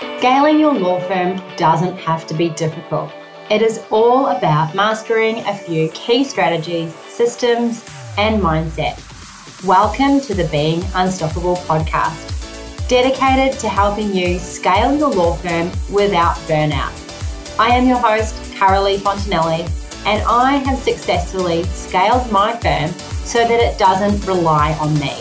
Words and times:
Scaling 0.00 0.58
your 0.58 0.72
law 0.72 0.98
firm 0.98 1.38
doesn't 1.56 1.94
have 1.98 2.26
to 2.26 2.32
be 2.32 2.48
difficult. 2.48 3.12
It 3.50 3.60
is 3.60 3.84
all 3.90 4.28
about 4.28 4.74
mastering 4.74 5.40
a 5.40 5.54
few 5.54 5.90
key 5.90 6.24
strategies, 6.24 6.94
systems, 6.94 7.84
and 8.16 8.42
mindset. 8.42 8.96
Welcome 9.62 10.22
to 10.22 10.34
the 10.34 10.48
Being 10.48 10.82
Unstoppable 10.94 11.56
podcast, 11.56 12.88
dedicated 12.88 13.60
to 13.60 13.68
helping 13.68 14.14
you 14.14 14.38
scale 14.38 14.96
your 14.96 15.10
law 15.10 15.34
firm 15.34 15.70
without 15.92 16.36
burnout. 16.48 16.96
I 17.60 17.68
am 17.76 17.86
your 17.86 17.98
host, 17.98 18.36
Carolee 18.54 18.96
Fontanelli, 18.96 19.68
and 20.06 20.22
I 20.26 20.52
have 20.52 20.78
successfully 20.78 21.64
scaled 21.64 22.32
my 22.32 22.56
firm 22.56 22.90
so 23.26 23.46
that 23.46 23.60
it 23.60 23.78
doesn't 23.78 24.26
rely 24.26 24.72
on 24.80 24.94
me. 24.94 25.14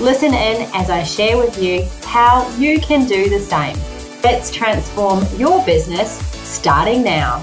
Listen 0.00 0.32
in 0.32 0.66
as 0.72 0.88
I 0.88 1.02
share 1.02 1.36
with 1.36 1.62
you 1.62 1.86
how 2.06 2.48
you 2.56 2.80
can 2.80 3.06
do 3.06 3.28
the 3.28 3.38
same. 3.38 3.76
Let's 4.24 4.50
transform 4.50 5.22
your 5.36 5.62
business 5.66 6.16
starting 6.48 7.02
now. 7.04 7.42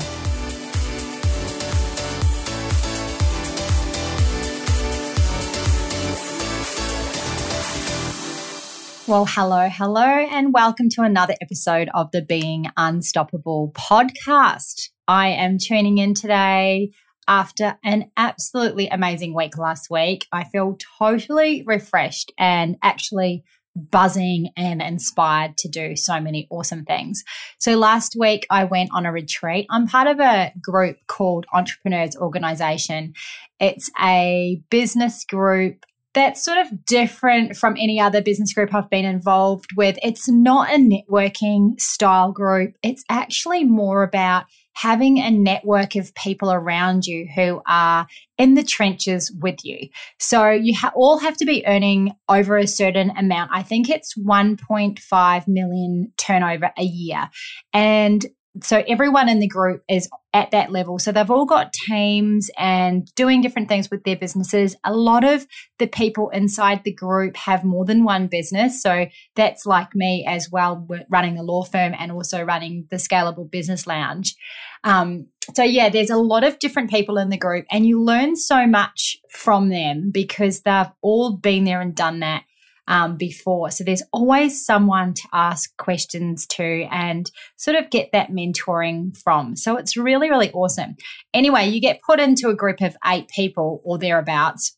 Well, 9.08 9.28
hello, 9.28 9.70
hello, 9.72 10.02
and 10.02 10.56
welcome 10.56 10.90
to 10.94 11.04
another 11.04 11.36
episode 11.40 11.88
of 11.94 12.10
the 12.10 12.24
Being 12.24 12.66
Unstoppable 12.76 13.72
podcast. 13.76 14.90
I 15.08 15.28
am 15.28 15.60
tuning 15.60 16.00
in 16.00 16.16
today 16.16 16.94
after 17.28 17.78
an 17.84 18.10
absolutely 18.18 18.88
amazing 18.88 19.36
week 19.36 19.56
last 19.56 19.92
week. 19.92 20.26
I 20.32 20.46
feel 20.46 20.80
totally 20.98 21.64
refreshed 21.64 22.32
and 22.40 22.76
actually 22.82 23.44
buzzing 23.76 24.50
and 24.58 24.82
inspired 24.82 25.58
to 25.58 25.70
do 25.70 25.96
so 25.96 26.20
many 26.20 26.48
awesome 26.50 26.84
things. 26.86 27.24
So 27.58 27.78
last 27.78 28.16
week 28.20 28.46
I 28.50 28.66
went 28.66 28.90
on 28.94 29.06
a 29.06 29.12
retreat. 29.12 29.68
I'm 29.70 29.88
part 29.88 30.08
of 30.08 30.20
a 30.20 30.52
group 30.62 30.98
called 31.08 31.46
Entrepreneurs 31.54 32.16
Organization. 32.16 33.14
It's 33.60 33.90
a 34.02 34.62
business 34.70 35.24
group 35.26 35.86
that's 36.14 36.44
sort 36.44 36.58
of 36.58 36.86
different 36.86 37.56
from 37.56 37.76
any 37.80 38.00
other 38.00 38.22
business 38.22 38.54
group 38.54 38.74
I've 38.74 38.90
been 38.90 39.06
involved 39.06 39.70
with. 39.78 39.98
It's 40.04 40.28
not 40.28 40.70
a 40.70 40.78
networking 40.78 41.80
style 41.80 42.34
group. 42.34 42.74
It's 42.84 43.06
actually 43.10 43.64
more 43.64 44.04
about 44.04 44.46
having 44.74 45.20
a 45.20 45.30
network 45.30 45.96
of 45.96 46.14
people 46.16 46.52
around 46.52 47.06
you 47.06 47.28
who 47.36 47.62
are 47.68 48.08
in 48.38 48.56
the 48.56 48.64
trenches 48.64 49.32
with 49.32 49.64
you. 49.64 49.90
So 50.20 50.50
you 50.50 50.76
ha- 50.76 50.92
all 50.96 51.20
have 51.20 51.38
to 51.38 51.46
be 51.46 51.66
earning 51.68 52.14
over 52.30 52.58
a 52.58 52.68
certain 52.68 53.12
amount. 53.12 53.52
I 53.54 53.64
think 53.64 53.90
it's 53.90 54.16
1.5 54.18 55.48
million 55.48 56.12
turnover 56.18 56.72
a 56.78 56.84
year. 56.84 57.30
And 57.74 58.26
so 58.62 58.84
everyone 58.86 59.30
in 59.30 59.40
the 59.40 59.48
group 59.48 59.82
is 59.88 60.10
at 60.34 60.52
that 60.52 60.72
level. 60.72 61.00
So 61.00 61.12
they've 61.12 61.32
all 61.32 61.46
got 61.46 61.72
teams 61.72 62.50
and 62.58 63.08
doing 63.16 63.42
different 63.42 63.70
things 63.70 63.90
with 63.90 64.04
their 64.04 64.18
businesses. 64.18 64.76
A 64.84 64.94
lot 64.94 65.24
of 65.24 65.48
the 65.80 65.88
people 65.88 66.30
inside 66.30 66.84
the 66.84 66.94
group 66.94 67.38
have 67.38 67.64
more 67.64 67.86
than 67.86 68.04
one 68.04 68.28
business. 68.28 68.82
So 68.82 69.06
that's 69.36 69.66
like 69.66 69.96
me 69.96 70.26
as 70.28 70.50
well, 70.52 70.86
running 71.10 71.36
the 71.36 71.44
law 71.44 71.64
firm 71.64 71.96
and 71.98 72.12
also 72.12 72.44
running 72.44 72.88
the 72.90 72.98
Scalable 72.98 73.50
Business 73.50 73.88
Lounge. 73.88 74.36
Um, 74.84 75.28
so 75.56 75.64
yeah, 75.64 75.90
there's 75.90 76.10
a 76.10 76.18
lot 76.18 76.44
of 76.44 76.60
different 76.60 76.90
people 76.90 77.18
in 77.18 77.30
the 77.30 77.38
group 77.38 77.66
and 77.72 77.86
you 77.86 78.02
learn 78.02 78.36
so 78.36 78.68
much 78.68 79.18
from 79.30 79.70
them 79.70 80.12
because 80.12 80.62
they've 80.62 80.92
all 81.02 81.38
been 81.38 81.64
there 81.64 81.82
and 81.82 81.96
done 81.96 82.20
that 82.20 82.44
um, 82.92 83.16
before. 83.16 83.72
So 83.72 83.86
there's 83.86 84.04
always 84.12 84.64
someone 84.66 85.14
to 85.14 85.24
ask 85.32 85.76
questions 85.78 86.46
to 86.48 86.88
and 86.92 87.32
sort 87.56 87.78
of 87.78 87.90
get 87.90 88.10
that 88.12 88.30
mentoring 88.30 89.18
from. 89.18 89.56
So 89.56 89.78
it's 89.78 89.96
really, 89.96 90.30
really 90.30 90.52
awesome. 90.52 90.98
Anyway, 91.34 91.70
you 91.70 91.80
get 91.80 92.02
put 92.06 92.20
into 92.20 92.50
a 92.50 92.54
group 92.54 92.82
of 92.82 92.98
eight 93.06 93.30
people 93.30 93.82
or 93.86 93.98
thereabouts. 93.98 94.78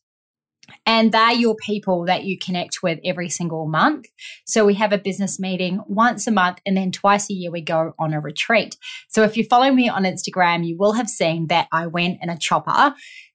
And 0.86 1.12
they're 1.12 1.32
your 1.32 1.56
people 1.56 2.04
that 2.06 2.24
you 2.24 2.38
connect 2.38 2.82
with 2.82 2.98
every 3.04 3.28
single 3.28 3.66
month. 3.66 4.06
So 4.44 4.64
we 4.64 4.74
have 4.74 4.92
a 4.92 4.98
business 4.98 5.38
meeting 5.38 5.80
once 5.86 6.26
a 6.26 6.30
month, 6.30 6.58
and 6.64 6.76
then 6.76 6.92
twice 6.92 7.30
a 7.30 7.34
year 7.34 7.50
we 7.50 7.60
go 7.60 7.94
on 7.98 8.12
a 8.12 8.20
retreat. 8.20 8.76
So 9.08 9.22
if 9.22 9.36
you 9.36 9.44
follow 9.44 9.72
me 9.72 9.88
on 9.88 10.04
Instagram, 10.04 10.66
you 10.66 10.76
will 10.78 10.92
have 10.92 11.08
seen 11.08 11.48
that 11.48 11.68
I 11.72 11.86
went 11.86 12.18
in 12.22 12.30
a 12.30 12.38
chopper 12.38 12.94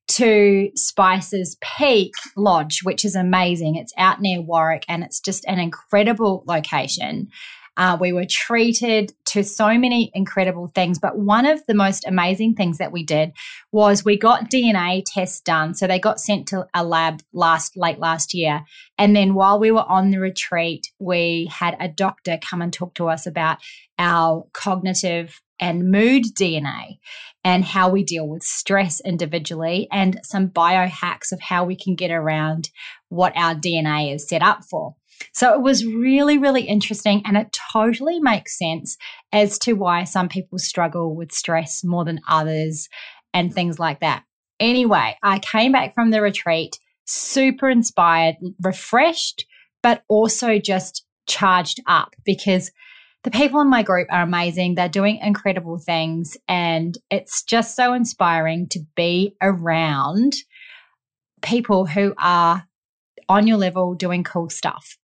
to 0.10 0.72
Spicers 0.76 1.56
Peak 1.62 2.14
Lodge, 2.36 2.80
which 2.82 3.06
is 3.06 3.16
amazing. 3.16 3.76
It's 3.76 3.94
out 3.96 4.20
near 4.20 4.42
Warwick 4.42 4.84
and 4.90 5.04
it's 5.04 5.20
just 5.20 5.46
an 5.46 5.60
incredible 5.60 6.44
location. 6.48 7.28
Uh, 7.80 7.98
we 7.98 8.12
were 8.12 8.26
treated 8.30 9.14
to 9.24 9.42
so 9.42 9.78
many 9.78 10.12
incredible 10.14 10.68
things, 10.68 11.00
but 11.00 11.18
one 11.18 11.46
of 11.46 11.66
the 11.66 11.74
most 11.74 12.06
amazing 12.06 12.54
things 12.54 12.78
that 12.78 12.92
we 12.92 13.04
did 13.04 13.32
was 13.72 14.04
we 14.04 14.18
got 14.18 14.50
DNA 14.50 15.02
tests 15.06 15.40
done. 15.40 15.74
So 15.74 15.88
they 15.88 15.98
got 15.98 16.20
sent 16.20 16.46
to 16.50 16.68
a 16.74 16.84
lab 16.84 17.22
last 17.32 17.78
late 17.78 17.98
last 17.98 18.34
year, 18.34 18.66
and 18.98 19.16
then 19.16 19.34
while 19.34 19.58
we 19.58 19.72
were 19.72 19.86
on 19.88 20.12
the 20.12 20.20
retreat, 20.20 20.92
we 21.00 21.50
had 21.50 21.78
a 21.80 21.88
doctor 21.88 22.38
come 22.38 22.62
and 22.62 22.74
talk 22.74 22.96
to 22.96 23.08
us 23.08 23.26
about 23.26 23.60
our 23.98 24.46
cognitive 24.52 25.42
and 25.58 25.90
mood 25.90 26.24
DNA 26.38 27.00
and 27.46 27.64
how 27.64 27.90
we 27.90 28.04
deal 28.04 28.28
with 28.28 28.44
stress 28.44 29.00
individually 29.06 29.88
and 29.90 30.20
some 30.24 30.50
biohacks 30.50 31.32
of 31.32 31.40
how 31.40 31.64
we 31.64 31.78
can 31.78 31.96
get 31.96 32.12
around 32.12 32.70
what 33.08 33.32
our 33.38 33.56
DNA 33.56 34.14
is 34.14 34.28
set 34.28 34.42
up 34.42 34.64
for. 34.64 34.96
So 35.34 35.54
it 35.54 35.62
was 35.62 35.86
really, 35.86 36.38
really 36.38 36.64
interesting 36.64 37.22
and 37.26 37.38
it 37.38 37.58
totally 37.74 38.20
makes 38.20 38.58
sense 38.58 38.98
as 39.32 39.58
to 39.60 39.74
why 39.74 40.04
some 40.04 40.30
people 40.30 40.58
struggle 40.60 41.16
with 41.16 41.32
stress 41.32 41.84
more 41.84 42.06
than 42.06 42.22
others 42.28 42.88
and 43.34 43.54
things 43.54 43.80
like 43.80 44.00
that. 44.00 44.24
Anyway, 44.60 45.18
I 45.24 45.40
came 45.40 45.72
back 45.72 45.94
from 45.94 46.12
the 46.12 46.22
retreat 46.22 46.80
super 47.06 47.70
inspired, 47.70 48.36
refreshed, 48.62 49.46
but 49.82 50.04
also 50.08 50.60
just 50.60 51.06
charged 51.28 51.80
up 51.88 52.16
because 52.24 52.72
the 53.24 53.32
people 53.32 53.60
in 53.62 53.70
my 53.70 53.84
group 53.84 54.08
are 54.12 54.22
amazing. 54.22 54.76
They're 54.76 54.88
doing 54.90 55.18
incredible 55.18 55.78
things. 55.78 56.38
And 56.48 56.98
it's 57.10 57.44
just 57.44 57.76
so 57.76 57.94
inspiring 57.94 58.68
to 58.70 58.80
be 58.96 59.36
around 59.42 60.34
people 61.42 61.86
who 61.86 62.14
are 62.18 62.66
on 63.28 63.48
your 63.48 63.58
level 63.58 63.94
doing 63.94 64.24
cool 64.24 64.50
stuff. 64.50 64.98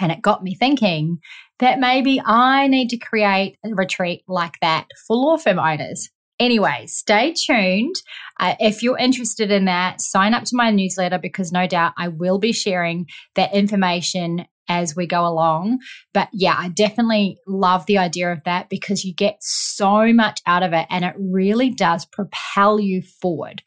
And 0.00 0.10
it 0.10 0.22
got 0.22 0.42
me 0.42 0.54
thinking 0.54 1.18
that 1.58 1.78
maybe 1.78 2.20
I 2.24 2.66
need 2.66 2.88
to 2.90 2.98
create 2.98 3.56
a 3.64 3.74
retreat 3.74 4.22
like 4.26 4.54
that 4.60 4.86
for 5.06 5.16
law 5.16 5.36
firm 5.36 5.58
owners. 5.58 6.10
Anyway, 6.40 6.86
stay 6.86 7.32
tuned. 7.32 7.94
Uh, 8.40 8.54
if 8.58 8.82
you're 8.82 8.98
interested 8.98 9.50
in 9.50 9.66
that, 9.66 10.00
sign 10.00 10.34
up 10.34 10.44
to 10.44 10.56
my 10.56 10.70
newsletter 10.70 11.18
because 11.18 11.52
no 11.52 11.66
doubt 11.66 11.92
I 11.96 12.08
will 12.08 12.38
be 12.38 12.52
sharing 12.52 13.06
that 13.36 13.54
information 13.54 14.46
as 14.68 14.96
we 14.96 15.06
go 15.06 15.26
along. 15.26 15.78
But 16.14 16.28
yeah, 16.32 16.56
I 16.58 16.68
definitely 16.70 17.38
love 17.46 17.86
the 17.86 17.98
idea 17.98 18.32
of 18.32 18.42
that 18.44 18.68
because 18.70 19.04
you 19.04 19.14
get 19.14 19.36
so 19.40 20.12
much 20.12 20.40
out 20.46 20.62
of 20.62 20.72
it 20.72 20.86
and 20.90 21.04
it 21.04 21.14
really 21.18 21.70
does 21.70 22.06
propel 22.06 22.80
you 22.80 23.02
forward. 23.02 23.62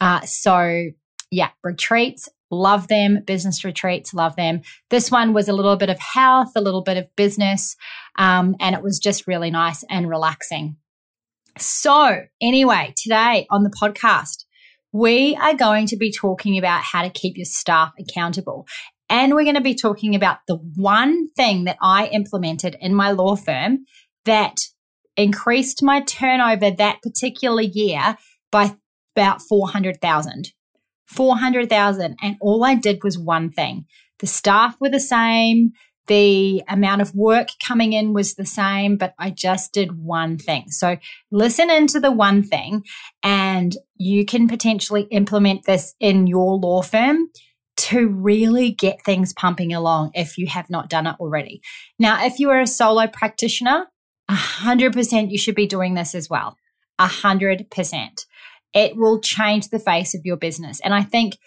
Uh, 0.00 0.20
so 0.22 0.90
yeah, 1.30 1.50
retreats, 1.62 2.28
love 2.50 2.88
them. 2.88 3.22
Business 3.26 3.64
retreats, 3.64 4.14
love 4.14 4.36
them. 4.36 4.62
This 4.90 5.10
one 5.10 5.32
was 5.32 5.48
a 5.48 5.52
little 5.52 5.76
bit 5.76 5.90
of 5.90 5.98
health, 5.98 6.52
a 6.56 6.60
little 6.60 6.82
bit 6.82 6.96
of 6.96 7.14
business, 7.16 7.76
um, 8.18 8.56
and 8.60 8.74
it 8.74 8.82
was 8.82 8.98
just 8.98 9.26
really 9.26 9.50
nice 9.50 9.84
and 9.90 10.08
relaxing. 10.08 10.76
So, 11.58 12.22
anyway, 12.40 12.92
today 12.96 13.46
on 13.50 13.62
the 13.62 13.70
podcast, 13.70 14.44
we 14.92 15.36
are 15.36 15.54
going 15.54 15.86
to 15.88 15.96
be 15.96 16.12
talking 16.12 16.58
about 16.58 16.82
how 16.82 17.02
to 17.02 17.10
keep 17.10 17.36
your 17.36 17.46
staff 17.46 17.92
accountable. 17.98 18.66
And 19.08 19.34
we're 19.34 19.44
going 19.44 19.54
to 19.54 19.60
be 19.60 19.74
talking 19.74 20.14
about 20.14 20.38
the 20.48 20.56
one 20.56 21.28
thing 21.30 21.64
that 21.64 21.76
I 21.80 22.06
implemented 22.08 22.76
in 22.80 22.94
my 22.94 23.10
law 23.10 23.36
firm 23.36 23.84
that 24.24 24.56
increased 25.16 25.82
my 25.82 26.00
turnover 26.00 26.70
that 26.70 27.02
particular 27.02 27.62
year 27.62 28.16
by 28.50 28.74
about 29.14 29.40
400,000. 29.42 30.52
400,000. 31.06 32.16
And 32.22 32.36
all 32.40 32.64
I 32.64 32.74
did 32.74 33.02
was 33.02 33.18
one 33.18 33.50
thing. 33.50 33.86
The 34.18 34.26
staff 34.26 34.76
were 34.80 34.90
the 34.90 35.00
same. 35.00 35.72
The 36.06 36.62
amount 36.68 37.02
of 37.02 37.14
work 37.14 37.48
coming 37.66 37.92
in 37.92 38.12
was 38.12 38.34
the 38.34 38.46
same, 38.46 38.96
but 38.96 39.14
I 39.18 39.30
just 39.30 39.72
did 39.72 39.98
one 39.98 40.38
thing. 40.38 40.70
So 40.70 40.98
listen 41.32 41.68
into 41.68 41.98
the 41.98 42.12
one 42.12 42.44
thing 42.44 42.84
and 43.24 43.76
you 43.96 44.24
can 44.24 44.46
potentially 44.46 45.02
implement 45.10 45.64
this 45.64 45.94
in 45.98 46.28
your 46.28 46.56
law 46.58 46.82
firm 46.82 47.28
to 47.76 48.08
really 48.08 48.70
get 48.70 49.04
things 49.04 49.32
pumping 49.32 49.72
along 49.72 50.12
if 50.14 50.38
you 50.38 50.46
have 50.46 50.70
not 50.70 50.88
done 50.88 51.06
it 51.06 51.16
already. 51.20 51.60
Now, 51.98 52.24
if 52.24 52.38
you 52.38 52.50
are 52.50 52.60
a 52.60 52.66
solo 52.66 53.06
practitioner, 53.06 53.86
100% 54.30 55.30
you 55.30 55.38
should 55.38 55.54
be 55.54 55.66
doing 55.66 55.94
this 55.94 56.14
as 56.14 56.30
well. 56.30 56.56
100%. 56.98 58.26
It 58.74 58.96
will 58.96 59.20
change 59.20 59.68
the 59.68 59.78
face 59.78 60.14
of 60.14 60.22
your 60.24 60.36
business. 60.36 60.80
And 60.84 60.94
I 60.94 61.02
think 61.02 61.38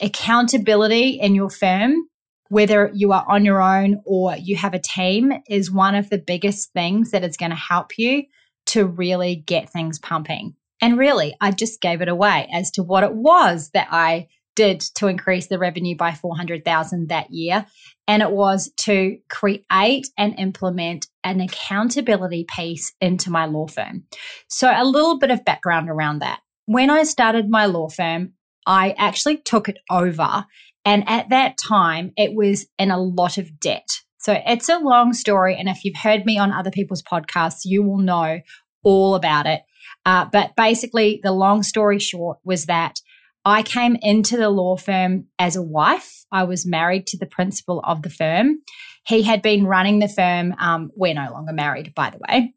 accountability 0.00 1.10
in 1.20 1.34
your 1.34 1.50
firm 1.50 2.08
whether 2.48 2.90
you 2.94 3.12
are 3.12 3.24
on 3.28 3.44
your 3.44 3.62
own 3.62 4.00
or 4.04 4.36
you 4.36 4.56
have 4.56 4.74
a 4.74 4.80
team, 4.80 5.32
is 5.48 5.70
one 5.70 5.94
of 5.94 6.10
the 6.10 6.18
biggest 6.18 6.72
things 6.72 7.10
that 7.10 7.24
is 7.24 7.36
going 7.36 7.50
to 7.50 7.56
help 7.56 7.98
you 7.98 8.24
to 8.66 8.86
really 8.86 9.36
get 9.36 9.70
things 9.70 9.98
pumping. 9.98 10.54
And 10.80 10.98
really, 10.98 11.34
I 11.40 11.50
just 11.50 11.80
gave 11.80 12.00
it 12.00 12.08
away 12.08 12.48
as 12.52 12.70
to 12.72 12.82
what 12.82 13.04
it 13.04 13.14
was 13.14 13.70
that 13.74 13.88
I 13.90 14.28
did 14.54 14.80
to 14.80 15.06
increase 15.06 15.46
the 15.46 15.58
revenue 15.58 15.96
by 15.96 16.12
400,000 16.12 17.08
that 17.08 17.30
year. 17.30 17.66
And 18.06 18.22
it 18.22 18.30
was 18.30 18.72
to 18.78 19.18
create 19.28 20.08
and 20.16 20.38
implement 20.38 21.06
an 21.22 21.40
accountability 21.40 22.46
piece 22.56 22.92
into 23.00 23.30
my 23.30 23.46
law 23.46 23.66
firm. 23.66 24.04
So 24.48 24.72
a 24.74 24.84
little 24.84 25.18
bit 25.18 25.30
of 25.30 25.44
background 25.44 25.90
around 25.90 26.20
that. 26.20 26.40
When 26.68 26.90
I 26.90 27.04
started 27.04 27.48
my 27.48 27.64
law 27.64 27.88
firm, 27.88 28.34
I 28.66 28.94
actually 28.98 29.38
took 29.38 29.70
it 29.70 29.78
over. 29.90 30.44
And 30.84 31.02
at 31.08 31.30
that 31.30 31.56
time, 31.56 32.12
it 32.14 32.34
was 32.34 32.66
in 32.78 32.90
a 32.90 33.00
lot 33.00 33.38
of 33.38 33.58
debt. 33.58 33.88
So 34.18 34.38
it's 34.44 34.68
a 34.68 34.78
long 34.78 35.14
story. 35.14 35.56
And 35.56 35.66
if 35.66 35.82
you've 35.82 35.96
heard 35.96 36.26
me 36.26 36.36
on 36.36 36.52
other 36.52 36.70
people's 36.70 37.02
podcasts, 37.02 37.60
you 37.64 37.82
will 37.82 37.96
know 37.96 38.40
all 38.84 39.14
about 39.14 39.46
it. 39.46 39.62
Uh, 40.04 40.26
but 40.30 40.56
basically, 40.56 41.20
the 41.22 41.32
long 41.32 41.62
story 41.62 41.98
short 41.98 42.36
was 42.44 42.66
that 42.66 43.00
I 43.46 43.62
came 43.62 43.96
into 44.02 44.36
the 44.36 44.50
law 44.50 44.76
firm 44.76 45.28
as 45.38 45.56
a 45.56 45.62
wife. 45.62 46.26
I 46.30 46.44
was 46.44 46.66
married 46.66 47.06
to 47.06 47.16
the 47.16 47.24
principal 47.24 47.80
of 47.82 48.02
the 48.02 48.10
firm. 48.10 48.58
He 49.06 49.22
had 49.22 49.40
been 49.40 49.64
running 49.64 50.00
the 50.00 50.08
firm. 50.08 50.54
Um, 50.60 50.90
we're 50.94 51.14
no 51.14 51.32
longer 51.32 51.54
married, 51.54 51.94
by 51.94 52.10
the 52.10 52.18
way. 52.28 52.52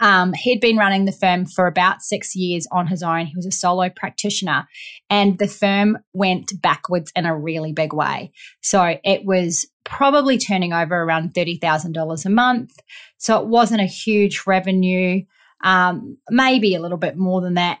Um, 0.00 0.32
he'd 0.34 0.60
been 0.60 0.76
running 0.76 1.04
the 1.04 1.12
firm 1.12 1.46
for 1.46 1.66
about 1.66 2.02
six 2.02 2.36
years 2.36 2.66
on 2.70 2.88
his 2.88 3.02
own. 3.02 3.26
He 3.26 3.36
was 3.36 3.46
a 3.46 3.50
solo 3.50 3.88
practitioner, 3.88 4.68
and 5.08 5.38
the 5.38 5.48
firm 5.48 5.98
went 6.12 6.60
backwards 6.60 7.12
in 7.16 7.26
a 7.26 7.36
really 7.36 7.72
big 7.72 7.92
way. 7.92 8.32
So 8.60 8.98
it 9.04 9.24
was 9.24 9.66
probably 9.84 10.36
turning 10.36 10.72
over 10.72 10.94
around 10.94 11.32
$30,000 11.32 12.26
a 12.26 12.30
month. 12.30 12.78
So 13.16 13.40
it 13.40 13.46
wasn't 13.46 13.80
a 13.80 13.86
huge 13.86 14.42
revenue 14.46 15.22
um, 15.62 16.18
maybe 16.30 16.74
a 16.74 16.80
little 16.80 16.98
bit 16.98 17.16
more 17.16 17.40
than 17.40 17.54
that 17.54 17.80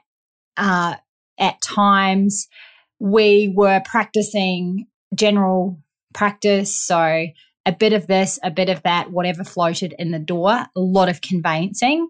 uh, 0.56 0.96
at 1.38 1.60
times. 1.60 2.48
We 2.98 3.52
were 3.54 3.80
practicing 3.84 4.86
general 5.14 5.80
practice. 6.12 6.78
So 6.78 7.26
a 7.68 7.72
bit 7.72 7.92
of 7.92 8.06
this, 8.06 8.38
a 8.42 8.50
bit 8.50 8.70
of 8.70 8.82
that, 8.82 9.10
whatever 9.10 9.44
floated 9.44 9.94
in 9.98 10.10
the 10.10 10.18
door, 10.18 10.50
a 10.50 10.80
lot 10.80 11.10
of 11.10 11.20
conveyancing. 11.20 12.08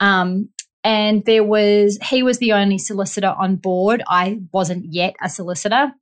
Um, 0.00 0.50
and 0.84 1.24
there 1.24 1.42
was, 1.42 1.98
he 2.10 2.22
was 2.22 2.38
the 2.38 2.52
only 2.52 2.76
solicitor 2.76 3.34
on 3.38 3.56
board. 3.56 4.02
I 4.06 4.40
wasn't 4.52 4.92
yet 4.92 5.14
a 5.22 5.30
solicitor. 5.30 5.92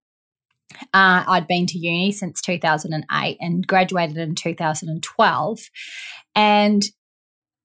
Uh, 0.93 1.23
I'd 1.29 1.47
been 1.47 1.67
to 1.67 1.79
uni 1.79 2.11
since 2.11 2.41
2008 2.41 3.37
and 3.41 3.65
graduated 3.65 4.17
in 4.17 4.35
2012. 4.35 5.61
And 6.35 6.83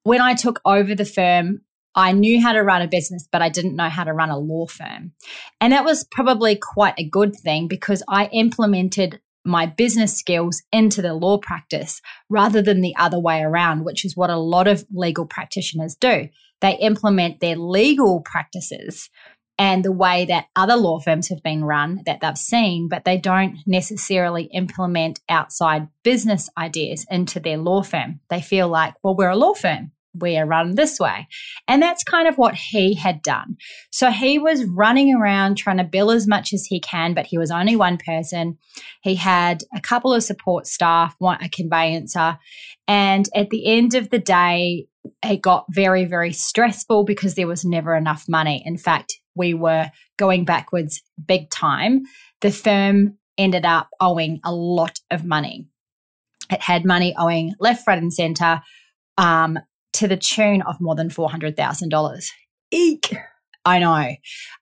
when 0.03 0.21
I 0.21 0.35
took 0.35 0.61
over 0.63 0.93
the 0.93 1.05
firm, 1.05 1.61
I 1.95 2.11
knew 2.11 2.39
how 2.39 2.53
to 2.53 2.61
run 2.61 2.83
a 2.83 2.87
business, 2.87 3.27
but 3.31 3.41
I 3.41 3.49
didn't 3.49 3.75
know 3.75 3.89
how 3.89 4.03
to 4.03 4.13
run 4.13 4.29
a 4.29 4.37
law 4.37 4.67
firm. 4.67 5.13
And 5.59 5.73
that 5.73 5.85
was 5.85 6.05
probably 6.11 6.55
quite 6.55 6.93
a 6.99 7.03
good 7.03 7.35
thing 7.35 7.67
because 7.67 8.03
I 8.07 8.27
implemented 8.27 9.19
my 9.43 9.65
business 9.65 10.17
skills 10.17 10.61
into 10.71 11.01
the 11.01 11.13
law 11.13 11.37
practice 11.37 12.01
rather 12.29 12.61
than 12.61 12.81
the 12.81 12.95
other 12.97 13.19
way 13.19 13.41
around, 13.41 13.83
which 13.83 14.05
is 14.05 14.15
what 14.15 14.29
a 14.29 14.37
lot 14.37 14.67
of 14.67 14.85
legal 14.91 15.25
practitioners 15.25 15.95
do. 15.95 16.29
They 16.61 16.77
implement 16.77 17.39
their 17.39 17.55
legal 17.55 18.21
practices 18.21 19.09
and 19.57 19.85
the 19.85 19.91
way 19.91 20.25
that 20.25 20.47
other 20.55 20.75
law 20.75 20.99
firms 20.99 21.29
have 21.29 21.43
been 21.43 21.63
run 21.63 22.01
that 22.05 22.19
they've 22.21 22.37
seen, 22.37 22.87
but 22.87 23.05
they 23.05 23.17
don't 23.17 23.57
necessarily 23.67 24.45
implement 24.45 25.19
outside 25.29 25.87
business 26.03 26.49
ideas 26.57 27.05
into 27.11 27.39
their 27.39 27.57
law 27.57 27.83
firm. 27.83 28.21
They 28.29 28.41
feel 28.41 28.67
like, 28.67 28.95
well, 29.03 29.15
we're 29.15 29.29
a 29.29 29.35
law 29.35 29.53
firm. 29.53 29.91
We 30.13 30.37
are 30.37 30.45
run 30.45 30.75
this 30.75 30.99
way. 30.99 31.27
And 31.67 31.81
that's 31.81 32.03
kind 32.03 32.27
of 32.27 32.35
what 32.35 32.55
he 32.55 32.95
had 32.95 33.21
done. 33.21 33.57
So 33.91 34.11
he 34.11 34.37
was 34.37 34.65
running 34.65 35.15
around 35.15 35.55
trying 35.55 35.77
to 35.77 35.83
bill 35.83 36.11
as 36.11 36.27
much 36.27 36.53
as 36.53 36.65
he 36.65 36.79
can, 36.79 37.13
but 37.13 37.27
he 37.27 37.37
was 37.37 37.51
only 37.51 37.75
one 37.75 37.97
person. 37.97 38.57
He 39.01 39.15
had 39.15 39.63
a 39.75 39.79
couple 39.79 40.13
of 40.13 40.23
support 40.23 40.67
staff, 40.67 41.15
one, 41.19 41.41
a 41.41 41.49
conveyancer. 41.49 42.37
And 42.87 43.27
at 43.33 43.49
the 43.49 43.65
end 43.67 43.93
of 43.93 44.09
the 44.09 44.19
day, 44.19 44.87
it 45.23 45.41
got 45.41 45.65
very, 45.69 46.05
very 46.05 46.33
stressful 46.33 47.05
because 47.05 47.35
there 47.35 47.47
was 47.47 47.65
never 47.65 47.95
enough 47.95 48.25
money. 48.27 48.61
In 48.65 48.77
fact, 48.77 49.13
we 49.35 49.53
were 49.53 49.91
going 50.17 50.45
backwards 50.45 51.01
big 51.25 51.49
time, 51.49 52.03
the 52.41 52.51
firm 52.51 53.17
ended 53.37 53.65
up 53.65 53.89
owing 53.99 54.39
a 54.43 54.53
lot 54.53 54.99
of 55.09 55.25
money. 55.25 55.67
It 56.51 56.61
had 56.61 56.85
money 56.85 57.15
owing 57.17 57.55
left, 57.59 57.87
right, 57.87 57.97
and 57.97 58.13
center 58.13 58.61
um, 59.17 59.57
to 59.93 60.07
the 60.07 60.17
tune 60.17 60.61
of 60.61 60.79
more 60.79 60.95
than 60.95 61.09
$400,000. 61.09 62.29
Eek. 62.71 63.15
I 63.63 63.79
know. 63.79 64.15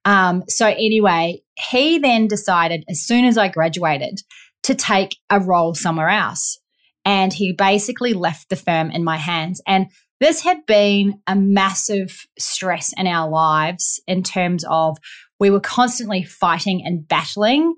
Um, 0.03 0.43
so, 0.47 0.67
anyway, 0.67 1.41
he 1.71 1.99
then 1.99 2.27
decided 2.27 2.83
as 2.89 3.01
soon 3.01 3.25
as 3.25 3.37
I 3.37 3.47
graduated 3.47 4.19
to 4.63 4.75
take 4.75 5.17
a 5.29 5.39
role 5.39 5.73
somewhere 5.73 6.09
else. 6.09 6.59
And 7.05 7.31
he 7.31 7.53
basically 7.53 8.13
left 8.13 8.49
the 8.49 8.57
firm 8.57 8.91
in 8.91 9.05
my 9.05 9.15
hands. 9.15 9.61
And 9.65 9.87
this 10.19 10.41
had 10.41 10.65
been 10.65 11.21
a 11.27 11.35
massive 11.35 12.25
stress 12.37 12.93
in 12.97 13.07
our 13.07 13.29
lives 13.29 14.01
in 14.05 14.21
terms 14.21 14.65
of 14.69 14.97
we 15.39 15.49
were 15.49 15.61
constantly 15.61 16.23
fighting 16.23 16.83
and 16.85 17.07
battling 17.07 17.75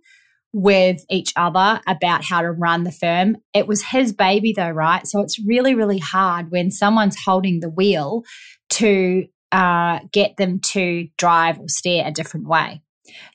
with 0.54 1.06
each 1.10 1.34
other 1.36 1.82
about 1.88 2.26
how 2.26 2.42
to 2.42 2.52
run 2.52 2.84
the 2.84 2.92
firm. 2.92 3.38
It 3.54 3.68
was 3.68 3.84
his 3.84 4.12
baby, 4.14 4.54
though, 4.56 4.70
right? 4.70 5.08
So 5.08 5.22
it's 5.22 5.40
really, 5.40 5.76
really 5.76 6.00
hard 6.00 6.52
when 6.52 6.72
someone's 6.72 7.18
holding 7.24 7.60
the 7.60 7.70
wheel 7.70 8.24
to 8.72 9.28
uh, 9.52 10.00
get 10.12 10.38
them 10.38 10.60
to 10.60 11.08
drive 11.18 11.60
or 11.60 11.68
steer 11.68 12.04
a 12.06 12.12
different 12.12 12.48
way. 12.48 12.82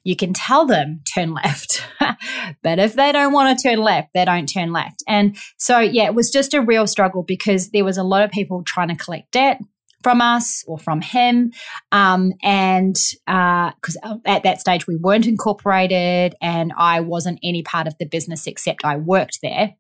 You 0.05 0.17
can 0.17 0.33
tell 0.33 0.65
them 0.65 1.03
turn 1.15 1.35
left, 1.35 1.87
but 2.63 2.79
if 2.79 2.95
they 2.95 3.13
don't 3.13 3.33
want 3.33 3.59
to 3.59 3.69
turn 3.69 3.79
left, 3.79 4.11
they 4.15 4.25
don't 4.25 4.47
turn 4.47 4.73
left. 4.73 5.03
And 5.07 5.37
so, 5.59 5.81
yeah, 5.81 6.05
it 6.05 6.15
was 6.15 6.31
just 6.31 6.55
a 6.55 6.63
real 6.63 6.87
struggle 6.87 7.23
because 7.23 7.71
there 7.71 7.85
was 7.85 7.99
a 7.99 8.03
lot 8.03 8.23
of 8.23 8.31
people 8.31 8.63
trying 8.63 8.89
to 8.89 8.97
collect 8.97 9.33
debt 9.33 9.61
from 10.03 10.21
us 10.21 10.65
or 10.67 10.79
from 10.79 11.01
him. 11.01 11.53
Um, 11.93 12.33
and 12.43 12.95
because 13.27 13.97
uh, 14.03 14.19
at 14.25 14.43
that 14.45 14.61
stage 14.61 14.87
we 14.87 14.97
weren't 14.97 15.27
incorporated 15.27 16.35
and 16.41 16.73
I 16.77 17.01
wasn't 17.01 17.41
any 17.43 17.63
part 17.63 17.87
of 17.87 17.97
the 17.99 18.07
business 18.07 18.47
except 18.47 18.85
I 18.85 18.97
worked 18.97 19.41
there, 19.43 19.75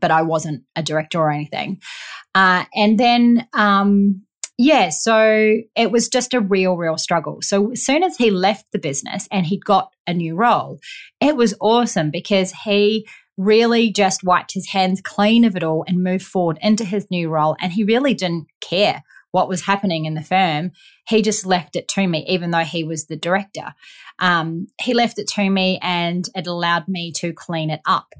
but 0.00 0.10
I 0.10 0.22
wasn't 0.22 0.64
a 0.74 0.82
director 0.82 1.20
or 1.20 1.30
anything. 1.30 1.80
Uh, 2.34 2.64
and 2.74 2.98
then 2.98 3.46
um, 3.54 4.26
yeah, 4.58 4.88
so 4.88 5.58
it 5.74 5.90
was 5.90 6.08
just 6.08 6.32
a 6.32 6.40
real, 6.40 6.76
real 6.76 6.96
struggle. 6.96 7.38
So 7.42 7.72
as 7.72 7.84
soon 7.84 8.02
as 8.02 8.16
he 8.16 8.30
left 8.30 8.64
the 8.72 8.78
business 8.78 9.28
and 9.30 9.44
he 9.44 9.58
got 9.58 9.92
a 10.06 10.14
new 10.14 10.34
role, 10.34 10.78
it 11.20 11.36
was 11.36 11.54
awesome 11.60 12.10
because 12.10 12.52
he 12.64 13.06
really 13.36 13.92
just 13.92 14.24
wiped 14.24 14.54
his 14.54 14.70
hands 14.70 15.02
clean 15.02 15.44
of 15.44 15.56
it 15.56 15.62
all 15.62 15.84
and 15.86 16.02
moved 16.02 16.24
forward 16.24 16.58
into 16.62 16.84
his 16.84 17.06
new 17.10 17.28
role. 17.28 17.54
And 17.60 17.72
he 17.72 17.84
really 17.84 18.14
didn't 18.14 18.46
care 18.62 19.02
what 19.36 19.50
was 19.50 19.66
happening 19.66 20.06
in 20.06 20.14
the 20.14 20.22
firm. 20.22 20.70
He 21.06 21.20
just 21.20 21.44
left 21.44 21.76
it 21.76 21.88
to 21.88 22.06
me, 22.06 22.24
even 22.26 22.52
though 22.52 22.64
he 22.64 22.84
was 22.84 23.04
the 23.04 23.18
director. 23.18 23.74
Um, 24.18 24.68
he 24.80 24.94
left 24.94 25.18
it 25.18 25.28
to 25.34 25.50
me 25.50 25.78
and 25.82 26.24
it 26.34 26.46
allowed 26.46 26.88
me 26.88 27.12
to 27.16 27.34
clean 27.34 27.68
it 27.68 27.80
up. 27.86 28.14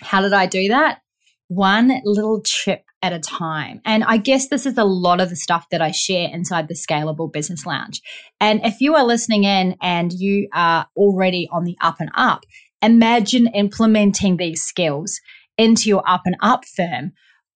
How 0.00 0.22
did 0.22 0.32
I 0.32 0.46
do 0.46 0.68
that? 0.68 1.02
One 1.48 2.00
little 2.06 2.40
chip 2.42 2.84
at 3.02 3.12
a 3.12 3.18
time. 3.18 3.82
And 3.84 4.02
I 4.02 4.16
guess 4.16 4.48
this 4.48 4.64
is 4.64 4.78
a 4.78 4.84
lot 4.84 5.20
of 5.20 5.28
the 5.28 5.36
stuff 5.36 5.66
that 5.70 5.82
I 5.82 5.90
share 5.90 6.30
inside 6.32 6.68
the 6.68 6.74
Scalable 6.74 7.30
Business 7.30 7.66
Lounge. 7.66 8.00
And 8.40 8.64
if 8.64 8.80
you 8.80 8.94
are 8.94 9.04
listening 9.04 9.44
in 9.44 9.76
and 9.82 10.10
you 10.10 10.48
are 10.54 10.86
already 10.96 11.50
on 11.52 11.64
the 11.64 11.76
up 11.82 11.96
and 12.00 12.10
up, 12.16 12.44
imagine 12.80 13.46
implementing 13.48 14.38
these 14.38 14.62
skills 14.62 15.20
into 15.58 15.90
your 15.90 16.02
up 16.08 16.22
and 16.24 16.36
up 16.40 16.64
firm. 16.64 17.12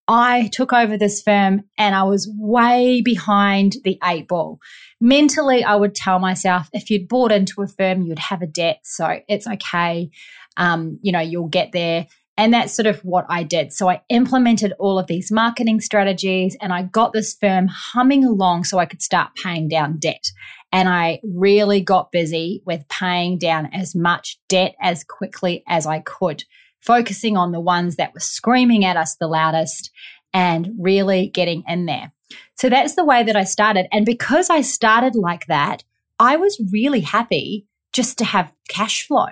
I 0.08 0.48
took 0.52 0.72
over 0.72 0.96
this 0.96 1.20
firm 1.20 1.64
and 1.76 1.94
I 1.94 2.04
was 2.04 2.32
way 2.34 3.02
behind 3.02 3.76
the 3.84 3.98
eight 4.02 4.26
ball. 4.26 4.58
Mentally, 5.00 5.62
I 5.62 5.76
would 5.76 5.94
tell 5.94 6.18
myself 6.18 6.68
if 6.72 6.88
you'd 6.88 7.08
bought 7.08 7.30
into 7.30 7.60
a 7.60 7.68
firm, 7.68 8.02
you'd 8.02 8.18
have 8.18 8.40
a 8.40 8.46
debt. 8.46 8.80
So 8.84 9.20
it's 9.28 9.46
okay. 9.46 10.08
Um, 10.56 10.98
you 11.02 11.12
know, 11.12 11.20
you'll 11.20 11.48
get 11.48 11.72
there. 11.72 12.06
And 12.38 12.54
that's 12.54 12.72
sort 12.72 12.86
of 12.86 13.00
what 13.00 13.26
I 13.28 13.42
did. 13.42 13.72
So 13.72 13.90
I 13.90 14.00
implemented 14.08 14.72
all 14.78 14.98
of 14.98 15.08
these 15.08 15.30
marketing 15.30 15.80
strategies 15.80 16.56
and 16.60 16.72
I 16.72 16.84
got 16.84 17.12
this 17.12 17.34
firm 17.34 17.66
humming 17.66 18.24
along 18.24 18.64
so 18.64 18.78
I 18.78 18.86
could 18.86 19.02
start 19.02 19.30
paying 19.42 19.68
down 19.68 19.98
debt. 19.98 20.24
And 20.70 20.88
I 20.88 21.20
really 21.24 21.80
got 21.80 22.12
busy 22.12 22.62
with 22.64 22.88
paying 22.88 23.38
down 23.38 23.66
as 23.74 23.94
much 23.94 24.38
debt 24.48 24.74
as 24.80 25.02
quickly 25.02 25.64
as 25.66 25.84
I 25.84 25.98
could, 25.98 26.44
focusing 26.80 27.37
on 27.37 27.52
the 27.52 27.61
ones 27.61 27.97
that 27.97 28.14
were 28.14 28.20
screaming 28.20 28.85
at 28.85 28.97
us 28.97 29.16
the 29.16 29.26
loudest 29.26 29.90
and 30.32 30.70
really 30.78 31.28
getting 31.28 31.62
in 31.66 31.87
there. 31.87 32.12
So 32.56 32.68
that's 32.68 32.94
the 32.94 33.04
way 33.04 33.23
that 33.23 33.37
I 33.37 33.44
started. 33.44 33.87
And 33.92 34.04
because 34.04 34.50
I 34.50 34.61
started 34.61 35.14
like 35.14 35.47
that, 35.47 35.85
I 36.18 36.37
was 36.37 36.61
really 36.73 37.00
happy 37.00 37.66
just 37.92 38.18
to 38.18 38.25
have 38.25 38.52
cash 38.68 39.06
flow 39.06 39.28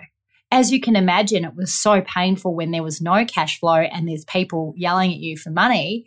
as 0.51 0.71
you 0.71 0.81
can 0.81 0.97
imagine, 0.97 1.45
it 1.45 1.57
was 1.57 1.73
so 1.73 2.03
painful 2.03 2.55
when 2.55 2.71
there 2.71 2.83
was 2.83 3.01
no 3.01 3.25
cash 3.25 3.59
flow 3.59 3.81
and 3.81 4.09
there's 4.09 4.25
people 4.25 4.75
yelling 4.77 5.13
at 5.13 5.19
you 5.19 5.37
for 5.37 5.51
money. 5.51 6.07